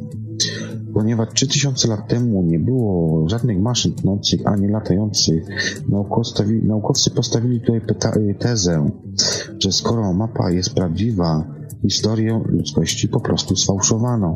[0.93, 5.45] Ponieważ 3000 lat temu nie było żadnych maszyn tnących ani latających,
[6.63, 8.89] naukowcy postawili tutaj tezę,
[9.59, 11.43] że skoro mapa jest prawdziwa,
[11.81, 14.35] historię ludzkości po prostu sfałszowano.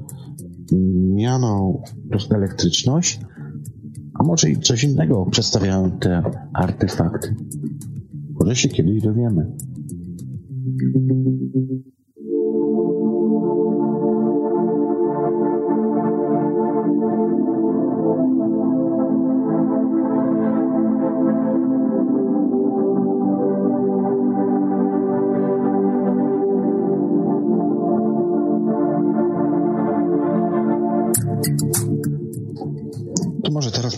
[1.15, 1.83] miano
[2.31, 3.21] elektryczność,
[4.15, 6.23] a może i coś innego przedstawiają te
[6.55, 7.35] artefakty.
[8.31, 9.57] Może się kiedyś dowiemy.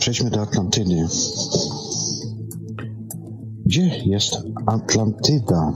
[0.03, 1.07] Przejdźmy do Atlantydy.
[3.67, 5.73] Gdzie jest Atlantyda?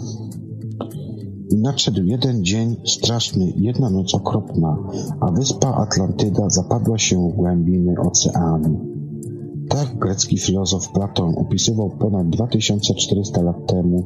[1.56, 4.78] Nadszedł jeden dzień straszny, jedna noc okropna,
[5.20, 8.96] a wyspa Atlantyda zapadła się w głębiny oceanu.
[9.68, 14.04] Tak grecki filozof Platon opisywał ponad 2400 lat temu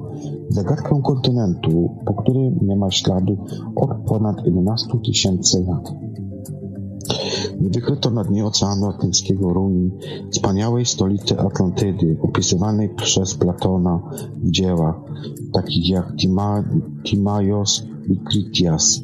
[0.48, 3.38] zagadkę kontynentu, po którym nie ma śladu
[3.76, 6.09] od ponad 11 tysięcy lat.
[7.60, 9.90] Wykryto na dnie Oceanu Atlantyckiego ruin
[10.30, 14.00] wspaniałej stolicy Atlantydy, opisywanej przez Platona
[14.36, 14.96] w dziełach,
[15.52, 16.64] takich jak Tima,
[17.04, 19.02] Timaios i Critias.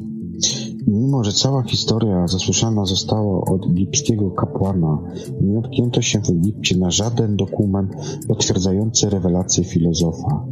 [0.87, 4.99] Mimo, że cała historia zasłyszana została od egipskiego kapłana,
[5.41, 7.91] nie dotknięto się w Egipcie na żaden dokument
[8.27, 10.45] potwierdzający rewelację filozofa.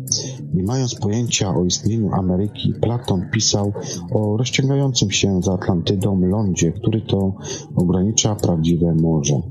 [0.54, 3.74] Nie mając pojęcia o istnieniu Ameryki, Platon pisał
[4.12, 7.34] o rozciągającym się za Atlantydą lądzie, który to
[7.76, 9.42] ogranicza prawdziwe morze.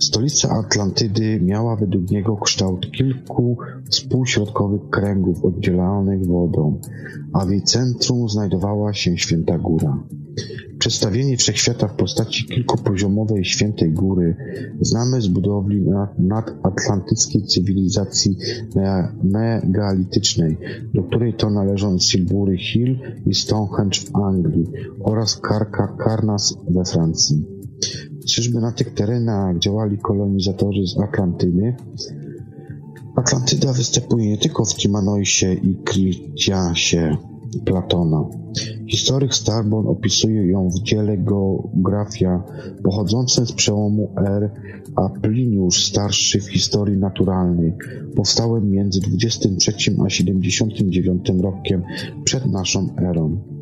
[0.00, 3.56] Stolica Atlantydy miała według niego kształt kilku
[3.90, 6.80] współśrodkowych kręgów oddzielanych wodą,
[7.32, 10.02] a w jej centrum znajdowała się Święta Góra.
[10.78, 14.36] Przedstawienie wszechświata w postaci kilkupoziomowej Świętej Góry
[14.80, 15.82] znamy z budowli
[16.18, 18.36] nadatlantyckiej cywilizacji
[19.22, 20.56] megalitycznej,
[20.94, 24.66] do której to należą Silbury Hill i Stonehenge w Anglii
[25.00, 27.58] oraz Karka Karnas we Francji.
[28.28, 31.76] Czyżby na tych terenach działali kolonizatorzy z Atlantydy?
[33.16, 37.16] Atlantyda występuje nie tylko w Timanoisie i Critiasie
[37.64, 38.24] Platona.
[38.86, 42.42] Historyk Starbon opisuje ją w dziele Geografia
[42.84, 44.50] pochodzącym z przełomu R,
[44.96, 47.72] a Pliniusz starszy w historii naturalnej,
[48.16, 49.72] powstałym między 23
[50.06, 51.82] a 79 rokiem
[52.24, 53.57] przed naszą erą.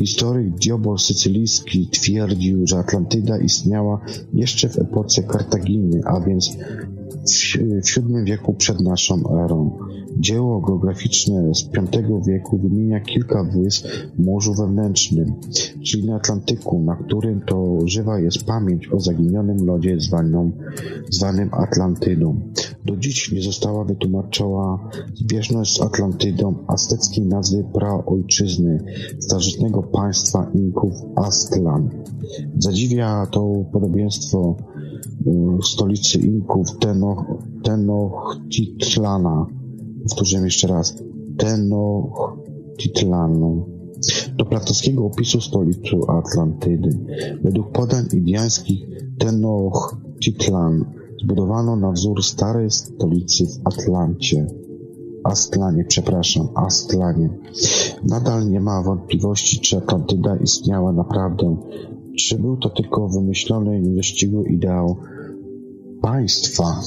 [0.00, 4.00] Historyk Diobor Sycylijski twierdził, że Atlantyda istniała
[4.34, 6.50] jeszcze w epoce Kartaginy, a więc
[7.30, 7.56] w
[7.96, 9.78] VII wieku przed naszą erą.
[10.20, 13.86] Dzieło geograficzne z V wieku wymienia kilka wysp
[14.18, 15.34] w Morzu Wewnętrznym,
[15.84, 20.52] czyli na Atlantyku, na którym to żywa jest pamięć o zaginionym lodzie zwanym,
[21.52, 22.40] Atlantydą.
[22.84, 24.78] Do dziś nie została wytłumaczona
[25.14, 28.84] zbieżność z Atlantydą azteckiej nazwy praojczyzny
[29.18, 31.90] starożytnego państwa Inków Aztlan.
[32.58, 34.56] Zadziwia to podobieństwo
[35.26, 37.24] y, stolicy Inków Tenoch,
[37.62, 39.59] Tenochtitlana.
[40.10, 40.94] Powtórzyłem jeszcze raz.
[41.38, 43.66] Tenochtitlanu.
[44.36, 46.98] Do platowskiego opisu stolicy Atlantydy.
[47.44, 48.86] Według podań indiańskich
[49.18, 50.84] Tenochtitlan
[51.22, 54.46] zbudowano na wzór starej stolicy w Atlancie.
[55.24, 57.30] Astlanie, przepraszam, Astlanie.
[58.08, 61.56] Nadal nie ma wątpliwości, czy Atlantyda istniała naprawdę,
[62.18, 64.96] czy był to tylko wymyślony niewłaściwy ideał
[66.02, 66.80] państwa.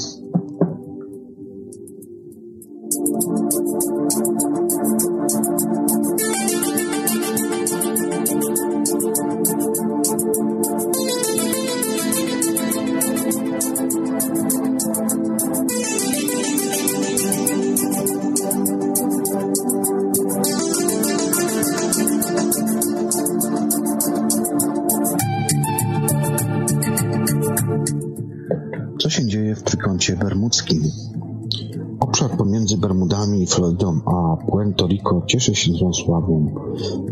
[31.99, 36.55] Obszar pomiędzy Bermudami i Florydą a Puerto Rico cieszy się złą sławą.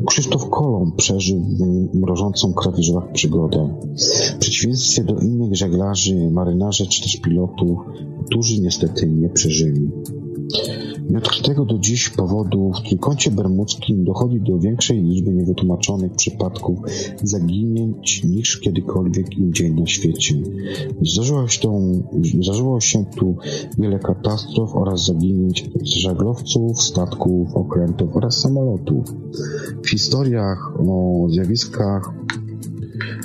[0.06, 1.46] Krzysztof Kolumb przeżył
[1.94, 3.70] mrożącą krew w żyłach przygodę.
[4.34, 7.80] W przeciwieństwie do innych żeglarzy, marynarze czy też pilotów,
[8.26, 9.90] którzy niestety nie przeżyli.
[11.12, 16.80] Nieodkrytego do dziś powodu w Trójkącie Bermudzkim dochodzi do większej liczby niewytłumaczonych przypadków
[17.24, 20.36] zaginięć niż kiedykolwiek indziej na świecie.
[21.02, 21.80] Zdarzyło się, to,
[22.42, 23.36] zdarzyło się tu
[23.78, 29.06] wiele katastrof oraz zaginięć żaglowców, statków, okrętów oraz samolotów.
[29.84, 32.14] W historiach o zjawiskach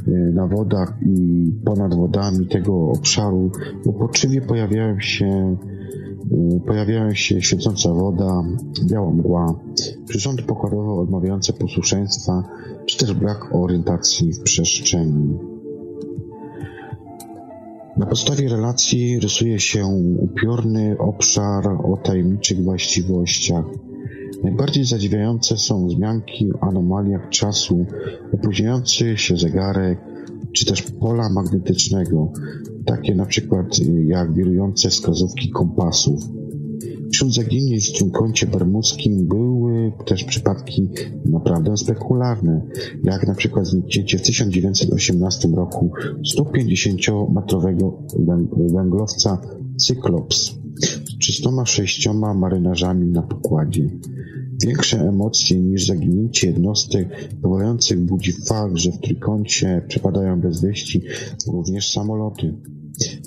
[0.09, 3.51] y, na wodach i ponad wodami tego obszaru
[3.85, 5.57] uporczywie pojawiają się
[6.67, 8.43] Pojawiają się świecąca woda,
[8.85, 9.61] biała mgła,
[10.09, 12.43] przyrządy pokładowe odmawiające posłuszeństwa,
[12.87, 15.39] czy też brak orientacji w przestrzeni.
[17.97, 19.87] Na podstawie relacji rysuje się
[20.19, 23.65] upiorny obszar o tajemniczych właściwościach.
[24.43, 27.87] Najbardziej zadziwiające są wzmianki o anomaliach czasu,
[28.33, 29.99] opóźniający się zegarek,
[30.53, 32.33] czy też pola magnetycznego,
[32.85, 36.21] takie na przykład y, jak wirujące wskazówki kompasów.
[37.13, 40.89] Wśród zaginięć w trójkącie bermudzkim były też przypadki
[41.25, 42.63] naprawdę spektakularne,
[43.05, 45.91] jak na przykład zniknięcie w 1918 roku
[46.39, 47.93] 150-metrowego
[48.75, 49.39] węglowca
[49.77, 53.91] Cyclops z 306 marynarzami na pokładzie.
[54.63, 57.09] Większe emocje niż zaginięcie jednostek
[57.43, 61.03] powalających budzi fakt, że w trójkącie przepadają bez wieści
[61.53, 62.55] również samoloty,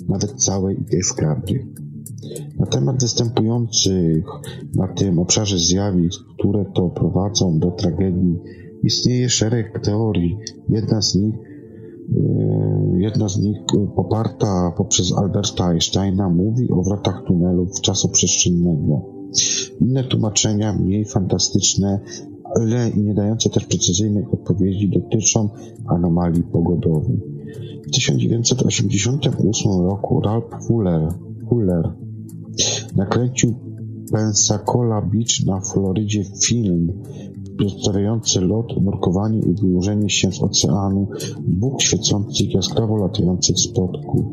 [0.08, 1.66] nawet całe ich eskadry.
[2.58, 4.24] Na temat występujących
[4.74, 8.38] na tym obszarze zjawisk, które to prowadzą do tragedii,
[8.82, 10.38] istnieje szereg teorii.
[10.68, 12.70] Jedna z nich e,
[13.00, 13.58] Jedna z nich
[13.96, 19.19] poparta poprzez Alberta Einsteina mówi o wrotach tunelów czasu przestrzennego.
[19.80, 22.00] Inne tłumaczenia, mniej fantastyczne,
[22.54, 25.48] ale nie dające też precyzyjnych odpowiedzi, dotyczą
[25.86, 27.20] anomalii pogodowych.
[27.86, 31.08] W 1988 roku Ralph Fuller,
[31.48, 31.92] Fuller
[32.96, 33.54] nakręcił
[34.12, 36.92] Pensacola Beach na Florydzie film
[37.60, 41.08] przedstawiający lot, nurkowanie i wyłożenie się z oceanu
[41.38, 44.24] dwóch świecących, jaskrawo latających spotków.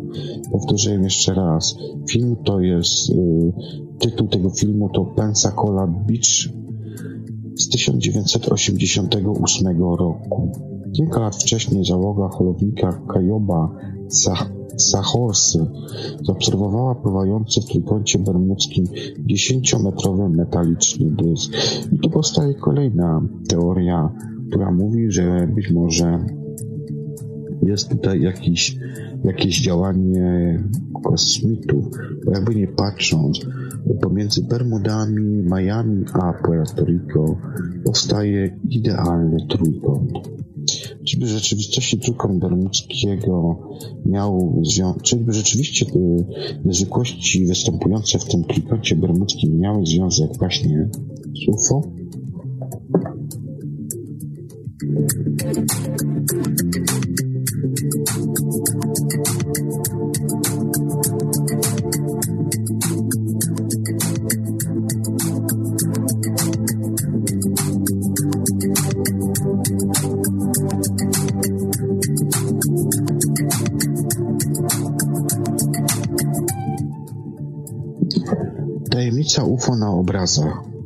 [0.51, 1.75] Powtórzę jeszcze raz.
[2.09, 3.53] Film to jest, y,
[3.99, 6.49] tytuł tego filmu to Pensacola Beach
[7.55, 10.51] z 1988 roku.
[10.93, 13.75] Kilka lat wcześniej załoga holownika Kajoba
[14.77, 15.65] Sahorsy
[16.21, 18.85] zaobserwowała pływający w trójkącie bermudzkim
[19.19, 21.53] dziesięciometrowy metaliczny dysk.
[21.91, 24.09] I tu powstaje kolejna teoria,
[24.49, 26.25] która mówi, że być może
[27.63, 28.77] jest tutaj jakiś,
[29.23, 30.63] jakieś działanie
[31.03, 31.85] kosmitów,
[32.25, 33.39] bo jakby nie patrząc,
[34.01, 37.37] pomiędzy Bermudami, Miami a Puerto Rico
[37.85, 40.11] powstaje idealny trójkąt.
[41.07, 43.59] Czyby w rzeczywistości trójkąt bermudzkiego
[44.05, 45.99] miał związek, czyby rzeczywiście te
[46.65, 50.89] niezwykłości występujące w tym trójkącie bermudzkim miały związek właśnie
[51.33, 51.81] z UFO?
[78.89, 80.76] Tajemnica UFO na obrazach.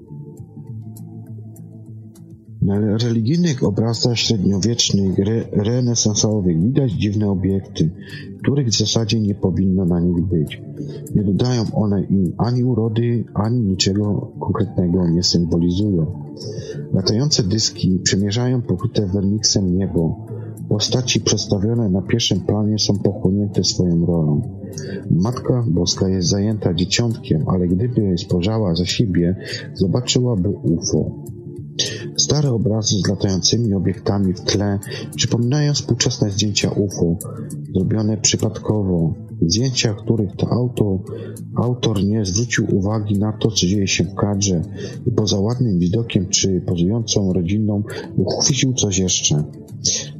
[3.61, 7.89] Religijnych obrazach średniowiecznych, re, renesansowych widać dziwne obiekty,
[8.41, 10.61] których w zasadzie nie powinno na nich być.
[11.15, 16.05] Nie dodają one im ani urody, ani niczego konkretnego nie symbolizują.
[16.93, 20.25] Latające dyski przemierzają pokryte werniksem niebo.
[20.69, 24.41] Postaci przedstawione na pierwszym planie są pochłonięte swoją rolą.
[25.09, 29.35] Matka Boska jest zajęta dzieciątkiem, ale gdyby spojrzała za siebie,
[29.73, 31.31] zobaczyłaby UFO.
[32.17, 34.79] Stare obrazy z latającymi obiektami w tle
[35.15, 37.17] przypominają współczesne zdjęcia UFO,
[37.75, 39.13] zrobione przypadkowo.
[39.41, 40.99] Zdjęcia, których to autor,
[41.55, 44.61] autor nie zwrócił uwagi na to, co dzieje się w kadrze
[45.07, 47.83] i poza ładnym widokiem czy pozującą rodziną
[48.17, 49.43] uchwycił coś jeszcze.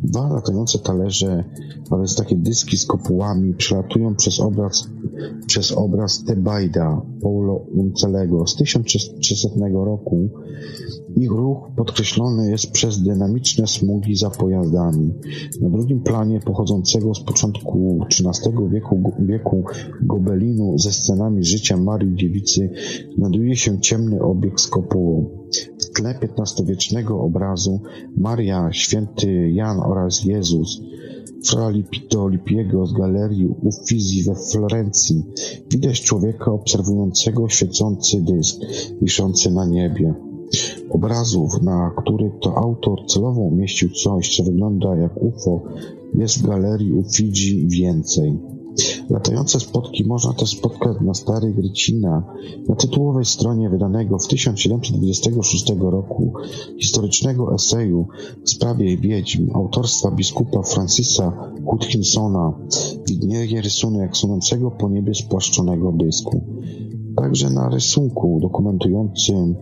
[0.04, 1.44] Dwa latające talerze,
[1.92, 4.90] a takie dyski z kopułami, przelatują przez obraz,
[5.48, 10.30] przez obraz Tebajda Paulo Uncelego z 1300 roku.
[11.18, 15.14] Ich ruch podkreślony jest przez dynamiczne smugi za pojazdami.
[15.62, 19.64] Na drugim planie pochodzącego z początku XIII wieku, wieku
[20.02, 22.70] gobelinu ze scenami życia Marii Dziewicy
[23.18, 25.30] znajduje się ciemny obiekt z kopułą.
[25.80, 27.80] W tle XV-wiecznego obrazu
[28.18, 30.82] Maria, święty Jan oraz Jezus
[31.46, 35.24] Fra Lipito Lipiego z galerii Uffizi we Florencji
[35.72, 38.60] widać człowieka obserwującego świecący dysk
[39.02, 40.31] wiszący na niebie.
[40.90, 45.62] Obrazów, na których to autor celowo umieścił coś, co wygląda jak UFO,
[46.14, 48.40] jest w galerii Uffizi więcej.
[49.10, 52.24] Latające spotki można też spotkać na starych rycina,
[52.70, 56.34] na tytułowej stronie wydanego w 1726 roku
[56.80, 58.08] historycznego eseju
[58.44, 62.54] w sprawie wiedźm autorstwa biskupa Francisa Hutchinsona
[63.08, 66.42] widnieje rysunek sunącego po niebie spłaszczonego dysku.
[67.16, 69.56] Także na rysunku dokumentującym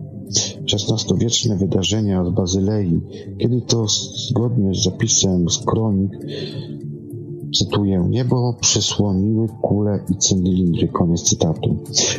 [0.72, 3.00] XVI-wieczne wydarzenia z Bazylei,
[3.38, 3.86] kiedy to
[4.28, 6.10] zgodnie z zapisem z kronik
[7.54, 11.76] cytuję, niebo przysłoniły kule i cylindry, koniec cytatu.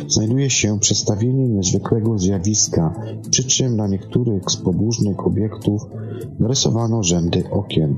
[0.08, 2.94] Znajduje się przedstawienie niezwykłego zjawiska,
[3.30, 5.82] przy czym na niektórych z podłużnych obiektów
[6.40, 7.96] narysowano rzędy okien.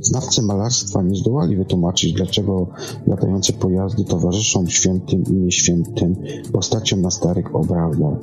[0.00, 2.68] Znawcy malarstwa nie zdołali wytłumaczyć, dlaczego
[3.06, 6.16] latające pojazdy towarzyszą świętym i nieświętym
[6.52, 8.18] postaciom na starych obrazach.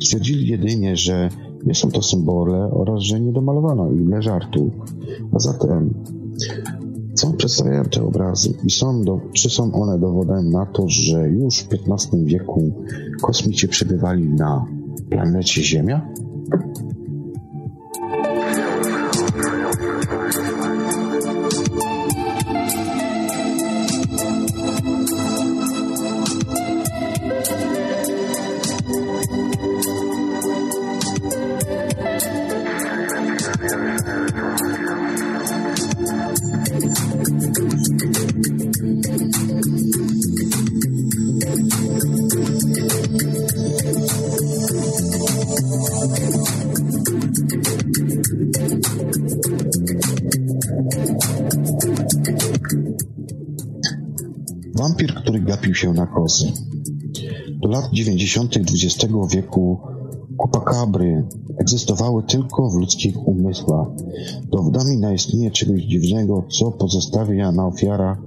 [0.00, 1.28] Stwierdzili jedynie, że
[1.66, 4.72] nie są to symbole oraz że nie domalowano ile żartów.
[5.32, 5.94] A zatem
[7.14, 11.58] co przedstawiają te obrazy i są do, czy są one dowodem na to, że już
[11.58, 12.72] w XV wieku
[13.22, 14.66] kosmici przebywali na
[15.10, 16.08] planecie Ziemia?
[54.84, 56.52] Wampir, który gapił się na kozy.
[57.62, 58.56] Do lat 90.
[58.56, 59.78] XX wieku
[60.36, 61.24] kupakabry
[61.58, 63.88] egzystowały tylko w ludzkich umysłach.
[64.52, 68.18] Dowodami na istnienie czegoś dziwnego, co pozostawia na ofiarach,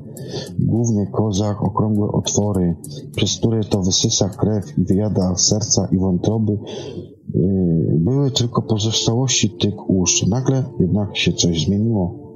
[0.59, 2.75] głównie kozach, okrągłe otwory,
[3.15, 6.57] przez które to wysysa krew i wyjada serca i wątroby,
[7.33, 10.27] yy, były tylko pozostałości tych ust.
[10.27, 12.26] Nagle jednak się coś zmieniło.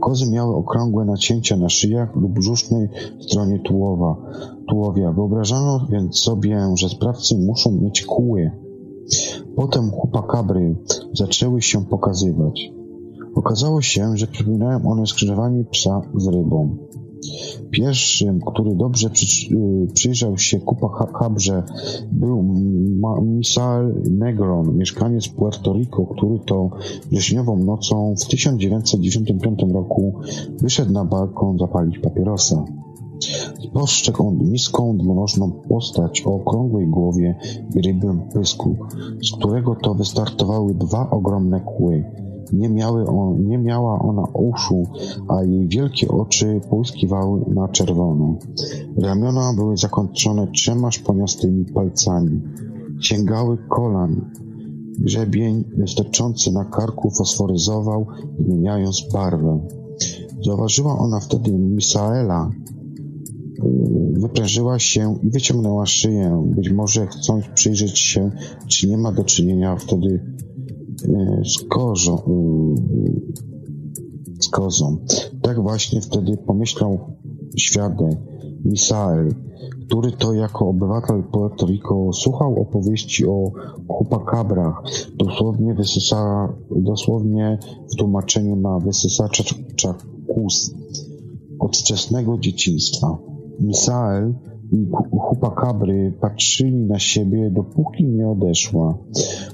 [0.00, 2.88] Kozy miały okrągłe nacięcia na szyjach lub brzusznej
[3.20, 4.16] stronie tułowa,
[4.68, 5.12] tułowia.
[5.12, 8.50] Wyobrażano więc sobie, że sprawcy muszą mieć kły.
[9.56, 10.76] Potem chupakabry
[11.12, 12.72] zaczęły się pokazywać.
[13.34, 16.76] Okazało się, że przypominają one skrzyżowanie psa z rybą.
[17.70, 21.62] Pierwszym, który dobrze przy, y, przyjrzał się Kupacabrze,
[22.12, 22.42] był
[23.22, 26.70] Misael Negron, mieszkaniec Puerto Rico, który to
[27.10, 30.12] wrześniową nocą w 1995 roku
[30.60, 32.64] wyszedł na balkon zapalić papierosa.
[33.70, 37.38] Spostrzegł niską, dwunożną postać o okrągłej głowie
[37.74, 38.76] i rybym pysku,
[39.22, 42.04] z którego to wystartowały dwa ogromne kły.
[42.52, 44.86] Nie, miały on, nie miała ona uszu,
[45.28, 48.36] a jej wielkie oczy połyskiwały na czerwono.
[48.98, 52.40] Ramiona były zakończone trzema szponiastymi palcami.
[53.00, 54.30] Sięgały kolan.
[54.98, 58.06] Grzebień sterczący na karku fosforyzował,
[58.40, 59.60] zmieniając barwę.
[60.46, 62.50] Zauważyła ona wtedy Misaela,
[64.12, 68.30] wyprężyła się i wyciągnęła szyję, być może chcąc przyjrzeć się,
[68.66, 70.20] czy nie ma do czynienia wtedy
[71.04, 73.52] e, z korzą, e,
[74.52, 74.96] kozą.
[75.42, 76.98] Tak właśnie wtedy pomyślał
[77.56, 78.18] świadek
[78.64, 79.34] Misael,
[79.86, 83.52] który to jako obywatel Puerto Rico słuchał opowieści o
[83.88, 84.82] chupakabrach,
[85.16, 87.58] dosłownie wysysa, dosłownie
[87.92, 89.44] w tłumaczeniu na wysysacza
[89.76, 90.74] czakus
[91.58, 93.18] od wczesnego dzieciństwa.
[93.60, 94.34] Misael
[94.72, 94.86] i
[95.18, 98.98] chupakabry patrzyli na siebie, dopóki nie odeszła.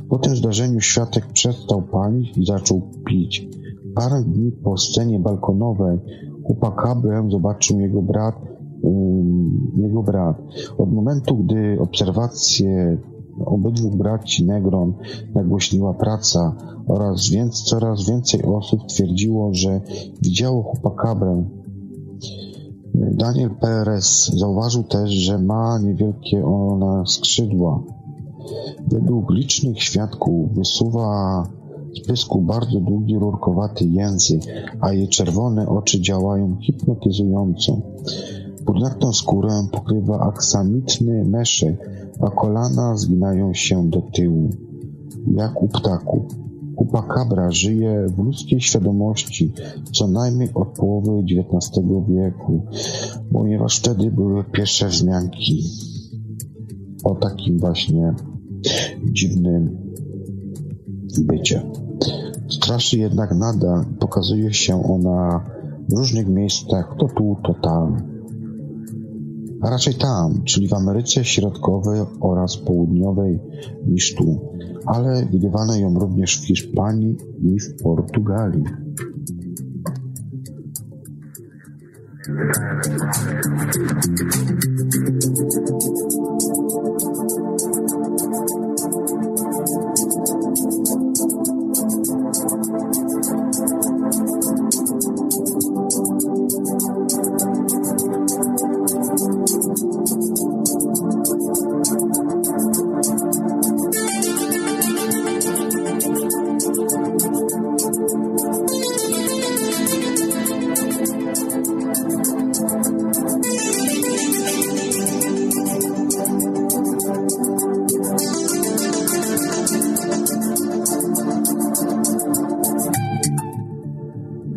[0.09, 3.49] Po tym zdarzeniu światek przestał palić i zaczął pić.
[3.95, 5.99] Parę dni po scenie balkonowej
[6.45, 8.35] chupakabrę zobaczył jego brat,
[9.77, 10.37] jego brat.
[10.79, 12.99] Od momentu, gdy obserwacje
[13.47, 14.95] obydwu braci Negron
[15.35, 16.57] nagłośniła praca
[16.87, 19.81] oraz więc coraz więcej osób twierdziło, że
[20.23, 21.45] widziało chupakabrę.
[23.01, 27.83] Daniel Perez zauważył też, że ma niewielkie ona skrzydła.
[28.87, 31.43] Według licznych świadków wysuwa
[31.95, 34.43] z pysku bardzo długi, rurkowaty język,
[34.81, 37.81] a jej czerwone oczy działają hipnotyzująco.
[38.67, 41.91] Brunatną skórę pokrywa aksamitny meszek,
[42.21, 44.51] a kolana zginają się do tyłu,
[45.37, 46.48] jak u ptaków.
[46.79, 49.53] Kupakabra żyje w ludzkiej świadomości
[49.93, 52.63] co najmniej od połowy XIX wieku,
[53.33, 55.65] ponieważ wtedy były pierwsze wzmianki
[57.05, 58.15] o takim właśnie
[59.13, 59.79] dziwnym
[61.19, 61.63] bycie.
[62.49, 65.45] Straszy jednak nadal pokazuje się ona
[65.89, 68.18] w różnych miejscach, to tu, to tam
[69.63, 73.39] a raczej tam, czyli w Ameryce Środkowej oraz Południowej
[73.87, 74.41] niż tu,
[74.87, 78.65] ale widywano ją również w Hiszpanii i w Portugalii.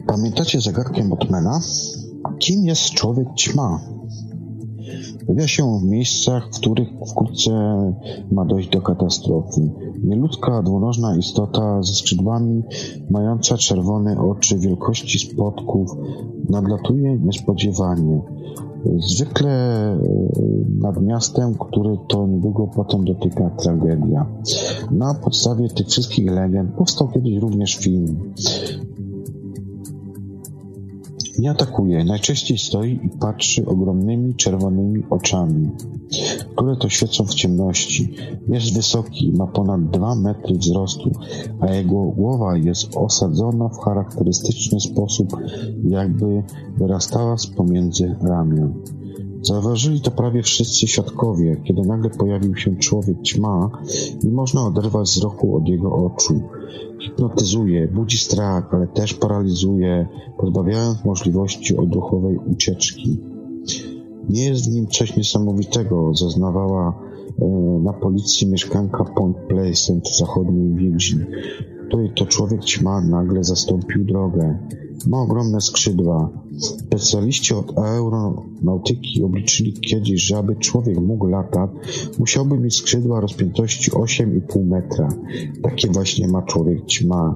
[0.08, 1.60] Pamiętacie zagadkę Botmana?
[2.40, 3.80] Kim jest człowiek ćma?
[5.28, 7.52] Pojawia się w miejscach, w których wkrótce
[8.32, 9.72] ma dojść do katastrofy.
[10.04, 12.64] Nieludzka, dwunożna istota ze skrzydłami,
[13.10, 15.92] mająca czerwone oczy wielkości spotków,
[16.50, 18.22] nadlatuje niespodziewanie.
[19.00, 19.98] Zwykle e,
[20.80, 24.26] nad miastem, który to niedługo potem dotyka tragedia.
[24.92, 28.34] Na podstawie tych wszystkich legend powstał kiedyś również film.
[31.42, 35.70] Nie atakuje, najczęściej stoi i patrzy ogromnymi czerwonymi oczami,
[36.56, 38.14] które to świecą w ciemności.
[38.48, 41.12] Jest wysoki, ma ponad dwa metry wzrostu,
[41.60, 45.38] a jego głowa jest osadzona w charakterystyczny sposób,
[45.84, 46.44] jakby
[46.78, 48.74] wyrastała z pomiędzy ramion.
[49.42, 53.70] Zauważyli to prawie wszyscy świadkowie, kiedy nagle pojawił się człowiek ćma
[54.24, 56.42] i można oderwać wzroku od jego oczu.
[57.02, 63.20] Hipnotyzuje, budzi strach, ale też paralizuje, pozbawiając możliwości odruchowej ucieczki.
[64.30, 67.00] Nie jest w nim coś niesamowitego, zaznawała
[67.42, 67.46] e,
[67.84, 71.26] na policji mieszkanka Point Pleasant w zachodniej Virgin,
[71.92, 74.60] której to człowiek ćma nagle zastąpił drogę.
[75.08, 76.30] Ma ogromne skrzydła.
[76.60, 81.70] Specjaliści od aeronautyki obliczyli kiedyś, że aby człowiek mógł latać,
[82.20, 85.10] musiałby mieć skrzydła rozpiętości 8,5 metra.
[85.64, 87.36] Takie właśnie ma człowiek ćma.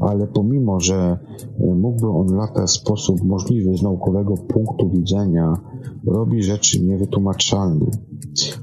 [0.00, 1.18] Ale pomimo, że
[1.60, 5.60] e, mógłby on latać w sposób możliwy z naukowego punktu widzenia,
[6.06, 7.86] robi rzeczy niewytłumaczalne.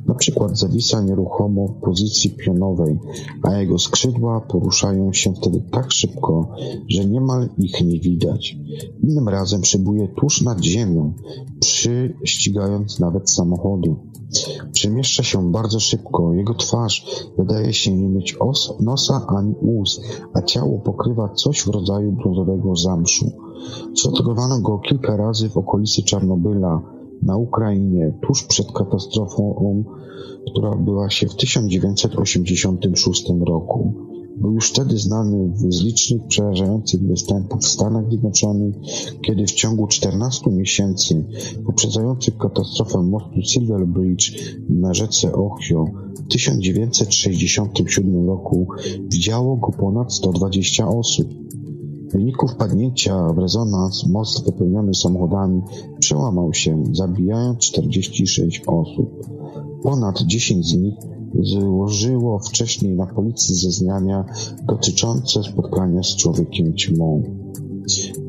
[0.07, 2.99] Na przykład zawisa nieruchomo w pozycji pionowej,
[3.43, 6.55] a jego skrzydła poruszają się wtedy tak szybko,
[6.89, 8.57] że niemal ich nie widać.
[9.03, 11.13] Innym razem przybuje tuż nad ziemią,
[11.59, 13.95] przyścigając nawet samochody.
[14.71, 17.05] Przemieszcza się bardzo szybko, jego twarz
[17.37, 20.01] wydaje się nie mieć os, nosa ani ust,
[20.33, 23.31] a ciało pokrywa coś w rodzaju brązowego zamszu.
[23.95, 26.81] Sfotografowano go kilka razy w okolicy Czarnobyla,
[27.21, 29.83] na Ukrainie tuż przed katastrofą,
[30.51, 34.10] która odbyła się w 1986 roku.
[34.41, 38.75] Był już wtedy znany z licznych, przerażających występów w Stanach Zjednoczonych,
[39.21, 41.25] kiedy w ciągu 14 miesięcy
[41.65, 44.31] poprzedzających katastrofę mostu Silver Bridge
[44.69, 45.85] na rzece Ohio
[46.15, 48.67] w 1967 roku
[49.09, 51.27] widziało go ponad 120 osób.
[52.09, 55.61] W wyniku wpadnięcia w rezonans most wypełniony samochodami
[55.99, 59.27] przełamał się, zabijając 46 osób.
[59.83, 60.95] Ponad 10 z nich
[61.39, 64.25] złożyło wcześniej na policji zeznania
[64.67, 67.23] dotyczące spotkania z człowiekiem ćmą.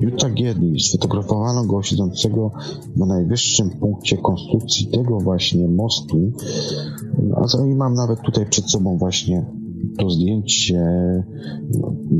[0.00, 2.50] Utah Geddy sfotografowano go siedzącego
[2.96, 6.32] na najwyższym punkcie konstrukcji tego właśnie mostu,
[7.36, 9.46] a i mam nawet tutaj przed sobą właśnie
[9.98, 10.84] to zdjęcie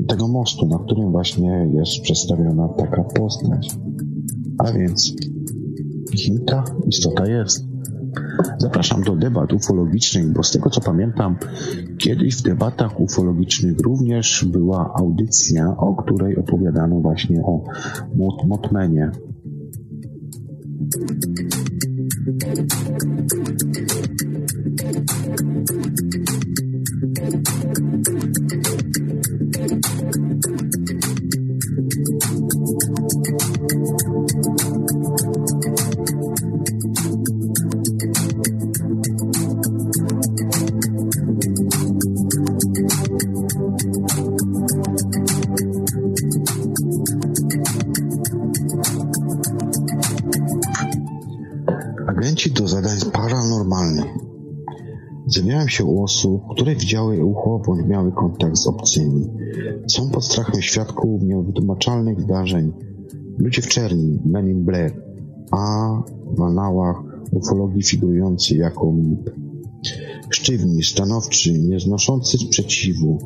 [0.09, 3.77] tego mostu, na którym właśnie jest przedstawiona taka postać.
[4.59, 5.15] A więc
[6.47, 7.72] ta istota jest?
[8.59, 11.37] Zapraszam do debat ufologicznych, bo z tego co pamiętam,
[11.99, 17.65] kiedyś w debatach ufologicznych również była audycja, o której opowiadano właśnie o
[18.15, 19.11] Mot Motmenie.
[52.73, 54.07] Zadań paranormalnych.
[55.27, 59.29] Zjawiają się u osób, które widziały ucho bądź miały kontakt z obcymi.
[59.87, 62.73] Są pod strachem świadków niewytłumaczalnych zdarzeń.
[63.39, 64.95] Ludzie w czerni, Men in Black,
[65.51, 65.93] a
[66.37, 66.97] w anałach
[67.33, 69.31] ufologii figurujący jako MIP.
[70.31, 73.19] Sztywni, stanowczy, nieznoszący sprzeciwu,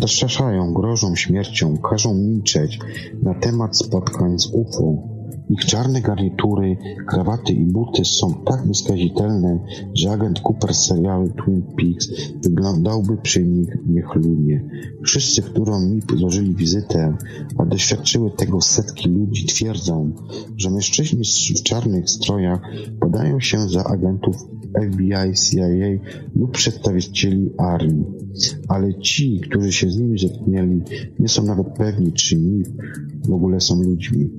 [0.00, 2.78] zastraszają, grożą śmiercią, każą milczeć
[3.22, 5.19] na temat spotkań z UFO.
[5.50, 6.76] Ich czarne garnitury,
[7.06, 9.58] krawaty i buty są tak nieskazitelne,
[9.94, 12.08] że agent Cooper z serialu Twin Peaks
[12.42, 14.64] wyglądałby przy nich niechlubnie.
[15.04, 17.16] Wszyscy, którym mi złożyli wizytę,
[17.58, 20.12] a doświadczyły tego setki ludzi, twierdzą,
[20.56, 21.22] że mężczyźni
[21.56, 22.60] w czarnych strojach
[23.00, 24.36] podają się za agentów
[24.90, 25.66] FBI, CIA
[26.36, 28.04] lub przedstawicieli armii.
[28.68, 30.80] Ale ci, którzy się z nimi zetknęli,
[31.18, 32.68] nie są nawet pewni, czy MIP
[33.28, 34.30] w ogóle są ludźmi.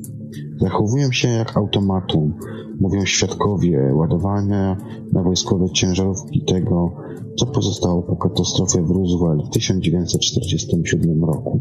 [0.61, 2.33] Zachowują się jak automatum,
[2.79, 4.77] mówią świadkowie ładowania
[5.13, 6.91] na wojskowe ciężarówki tego,
[7.39, 11.59] co pozostało po katastrofie w Roosevelt w 1947 roku.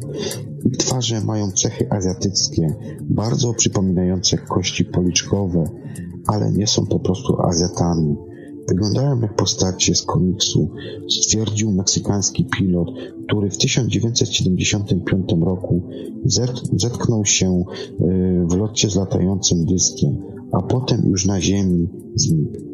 [0.66, 5.64] Ich twarze mają cechy azjatyckie, bardzo przypominające kości policzkowe,
[6.27, 8.16] ale nie są po prostu Azjatami.
[8.71, 10.71] Wyglądają jak postacie z komiksu,
[11.09, 12.89] stwierdził meksykański pilot,
[13.27, 15.83] który w 1975 roku
[16.73, 17.64] zetknął się
[18.51, 20.16] w locie z latającym dyskiem,
[20.53, 22.71] a potem już na ziemi znikł.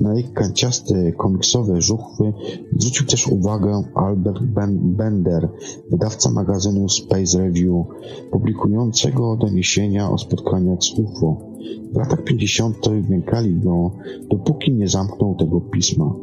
[0.00, 2.32] Na ich kanciaste komiksowe żuchwy
[2.76, 4.42] zwrócił też uwagę Albert
[4.82, 5.48] Bender,
[5.90, 7.86] wydawca magazynu Space Review,
[8.32, 11.47] publikującego doniesienia o spotkaniach z UFO.
[11.92, 12.76] W latach 50.
[13.08, 13.90] nękali go,
[14.30, 16.14] dopóki nie zamknął tego pisma.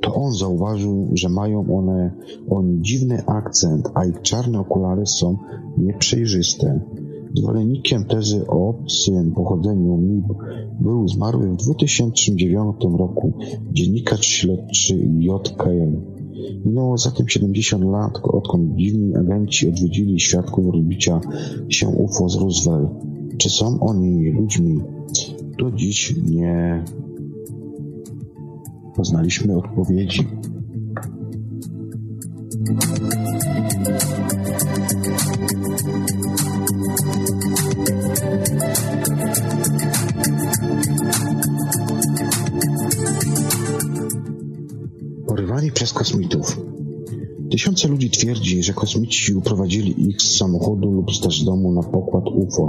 [0.00, 2.10] To on zauważył, że mają one
[2.50, 5.36] oni dziwny akcent, a ich czarne okulary są
[5.78, 6.80] nieprzejrzyste.
[7.34, 10.24] Zwolennikiem tezy o obcym pochodzeniu MIB
[10.80, 13.32] był zmarły w 2009 roku
[13.72, 16.00] dziennikarz śledczy JKM.
[16.64, 21.20] Minęło zatem 70 lat, odkąd dziwni agenci odwiedzili świadków rozbicia
[21.68, 22.90] się UFO z Roosevelt.
[23.42, 24.80] Czy są oni ludźmi?
[25.58, 26.84] Do dziś nie
[28.96, 30.28] poznaliśmy odpowiedzi.
[45.26, 46.60] Porywani przez kosmitów.
[47.50, 52.24] Tysiące ludzi twierdzi, że kosmici uprowadzili ich z samochodu lub z też domu na pokład
[52.28, 52.68] UFO.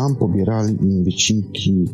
[0.00, 1.84] Tam pobierali im wycinki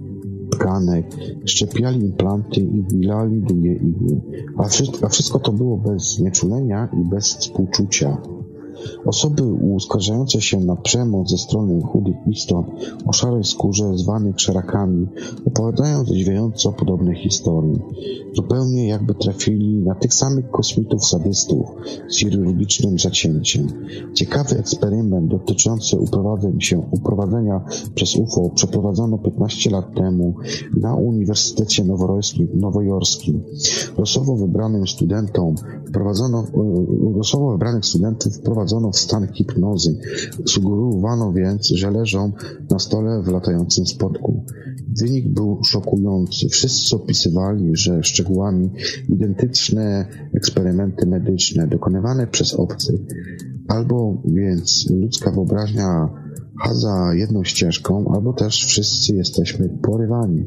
[0.51, 1.07] tkanek,
[1.45, 4.21] szczepiali implanty i wbijali długie igły.
[4.57, 8.19] A wszystko, a wszystko to było bez znieczulenia i bez współczucia.
[9.07, 12.67] Osoby uskarżające się na przemoc ze strony chudych istot
[13.07, 15.07] o szarej skórze zwanych szarakami
[15.47, 17.79] opowiadają zadziwiająco podobne historie.
[18.35, 21.67] Zupełnie jakby trafili na tych samych kosmitów sadystów
[22.09, 23.67] z chirurgicznym zacięciem.
[24.15, 25.97] Ciekawy eksperyment dotyczący
[26.59, 27.65] się, uprowadzenia
[27.95, 30.35] przez UFO przeprowadzono 15 lat temu
[30.77, 31.85] na Uniwersytecie
[32.55, 33.43] Nowojorskim.
[33.99, 35.55] Losowo wybranym studentom
[35.89, 36.45] wprowadzono,
[37.17, 39.99] losowo wybranych studentów wprowadzono w stan hipnozy.
[40.47, 42.33] Sugerowano więc, że leżą
[42.71, 44.45] na stole w latającym spodku.
[45.01, 46.49] Wynik był szokujący.
[46.49, 48.71] Wszyscy opisywali, że szczegółami
[49.09, 53.01] identyczne eksperymenty medyczne dokonywane przez obcych,
[53.69, 56.09] albo więc ludzka wyobraźnia
[56.63, 60.45] chadza jedną ścieżką, albo też wszyscy jesteśmy porywani.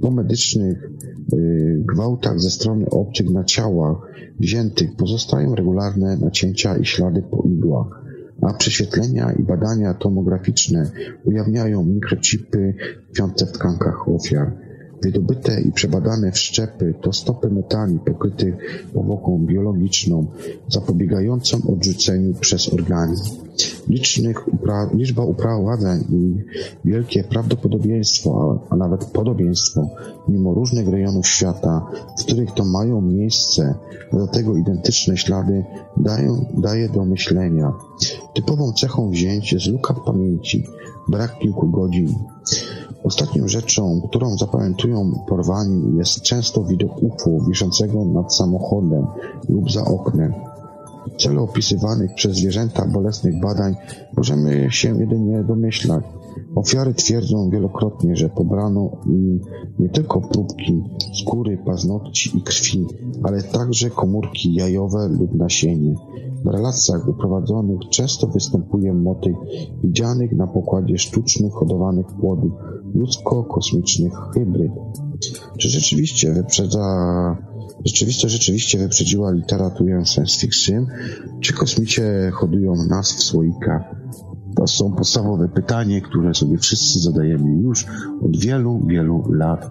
[0.00, 0.90] Po medycznych
[1.32, 3.96] y, gwałtach ze strony obcych na ciałach
[4.40, 8.04] wziętych pozostają regularne nacięcia i ślady po igłach,
[8.42, 10.90] a prześwietlenia i badania tomograficzne
[11.24, 12.74] ujawniają mikrochipy
[13.10, 14.65] tkwiące w tkankach ofiar.
[15.02, 20.26] Wydobyte i przebadane wszczepy to stopy metali pokrytych powłoką biologiczną
[20.68, 23.46] zapobiegającą odrzuceniu przez organizm.
[23.88, 26.44] Licznych upra liczba uprowadzeń i
[26.84, 29.88] wielkie prawdopodobieństwo, a nawet podobieństwo,
[30.28, 31.86] mimo różnych rejonów świata,
[32.20, 33.74] w których to mają miejsce,
[34.12, 35.64] a do tego identyczne ślady,
[35.96, 37.72] dają, daje do myślenia.
[38.34, 40.64] Typową cechą wzięć jest luka w pamięci,
[41.08, 42.14] brak kilku godzin.
[43.04, 49.06] Ostatnią rzeczą, którą zapamiętują porwani jest często widok UFO wiszącego nad samochodem
[49.48, 50.32] lub za oknem.
[51.14, 53.74] W celu opisywanych przez zwierzęta bolesnych badań
[54.16, 56.04] możemy się jedynie domyślać.
[56.54, 59.40] Ofiary twierdzą wielokrotnie, że pobrano im
[59.78, 60.82] nie tylko próbki
[61.22, 62.86] skóry, paznokci i krwi,
[63.22, 65.94] ale także komórki jajowe lub nasienie.
[66.48, 69.36] Relacjach uprowadzonych często występuje motyw
[69.84, 72.52] widzianych na pokładzie sztucznych hodowanych płodów
[72.94, 74.72] ludzko-kosmicznych hybryd.
[75.58, 76.86] Czy rzeczywiście wyprzedza
[77.84, 80.86] Rzeczywistość rzeczywiście wyprzedziła literaturę science fiction,
[81.40, 83.82] czy kosmicie hodują nas w słoikach?
[84.56, 87.86] To są podstawowe pytania, które sobie wszyscy zadajemy już
[88.22, 89.70] od wielu, wielu lat.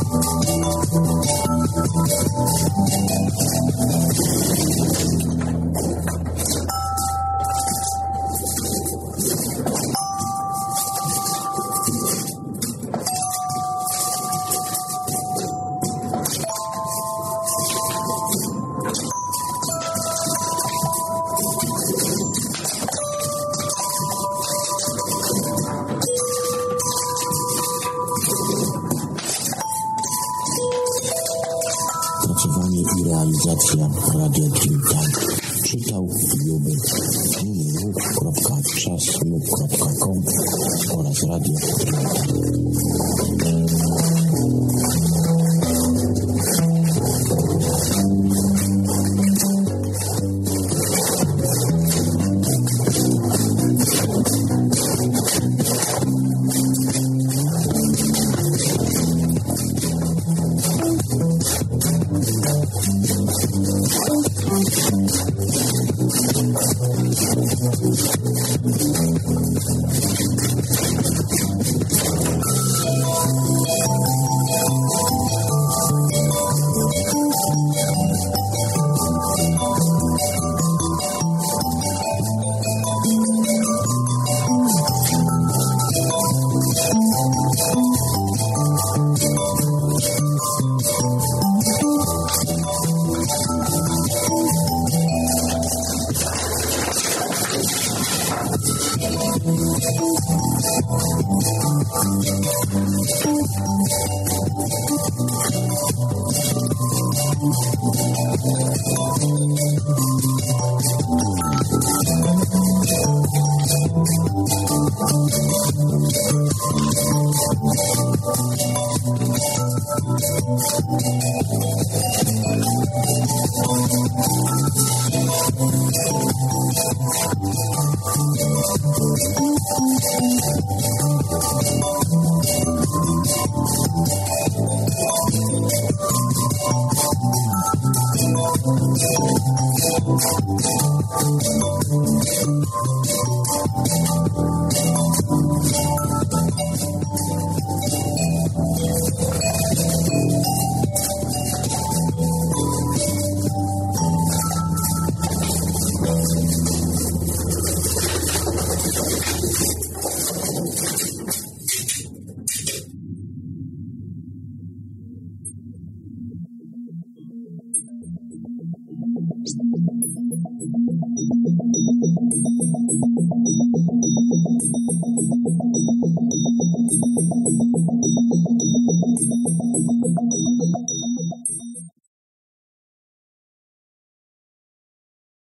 [34.21, 34.81] Radio Time.
[35.65, 36.09] Czytał
[36.45, 36.71] Juby
[37.41, 39.90] www.czasnub.com
[65.03, 65.31] Thank
[68.25, 68.30] you.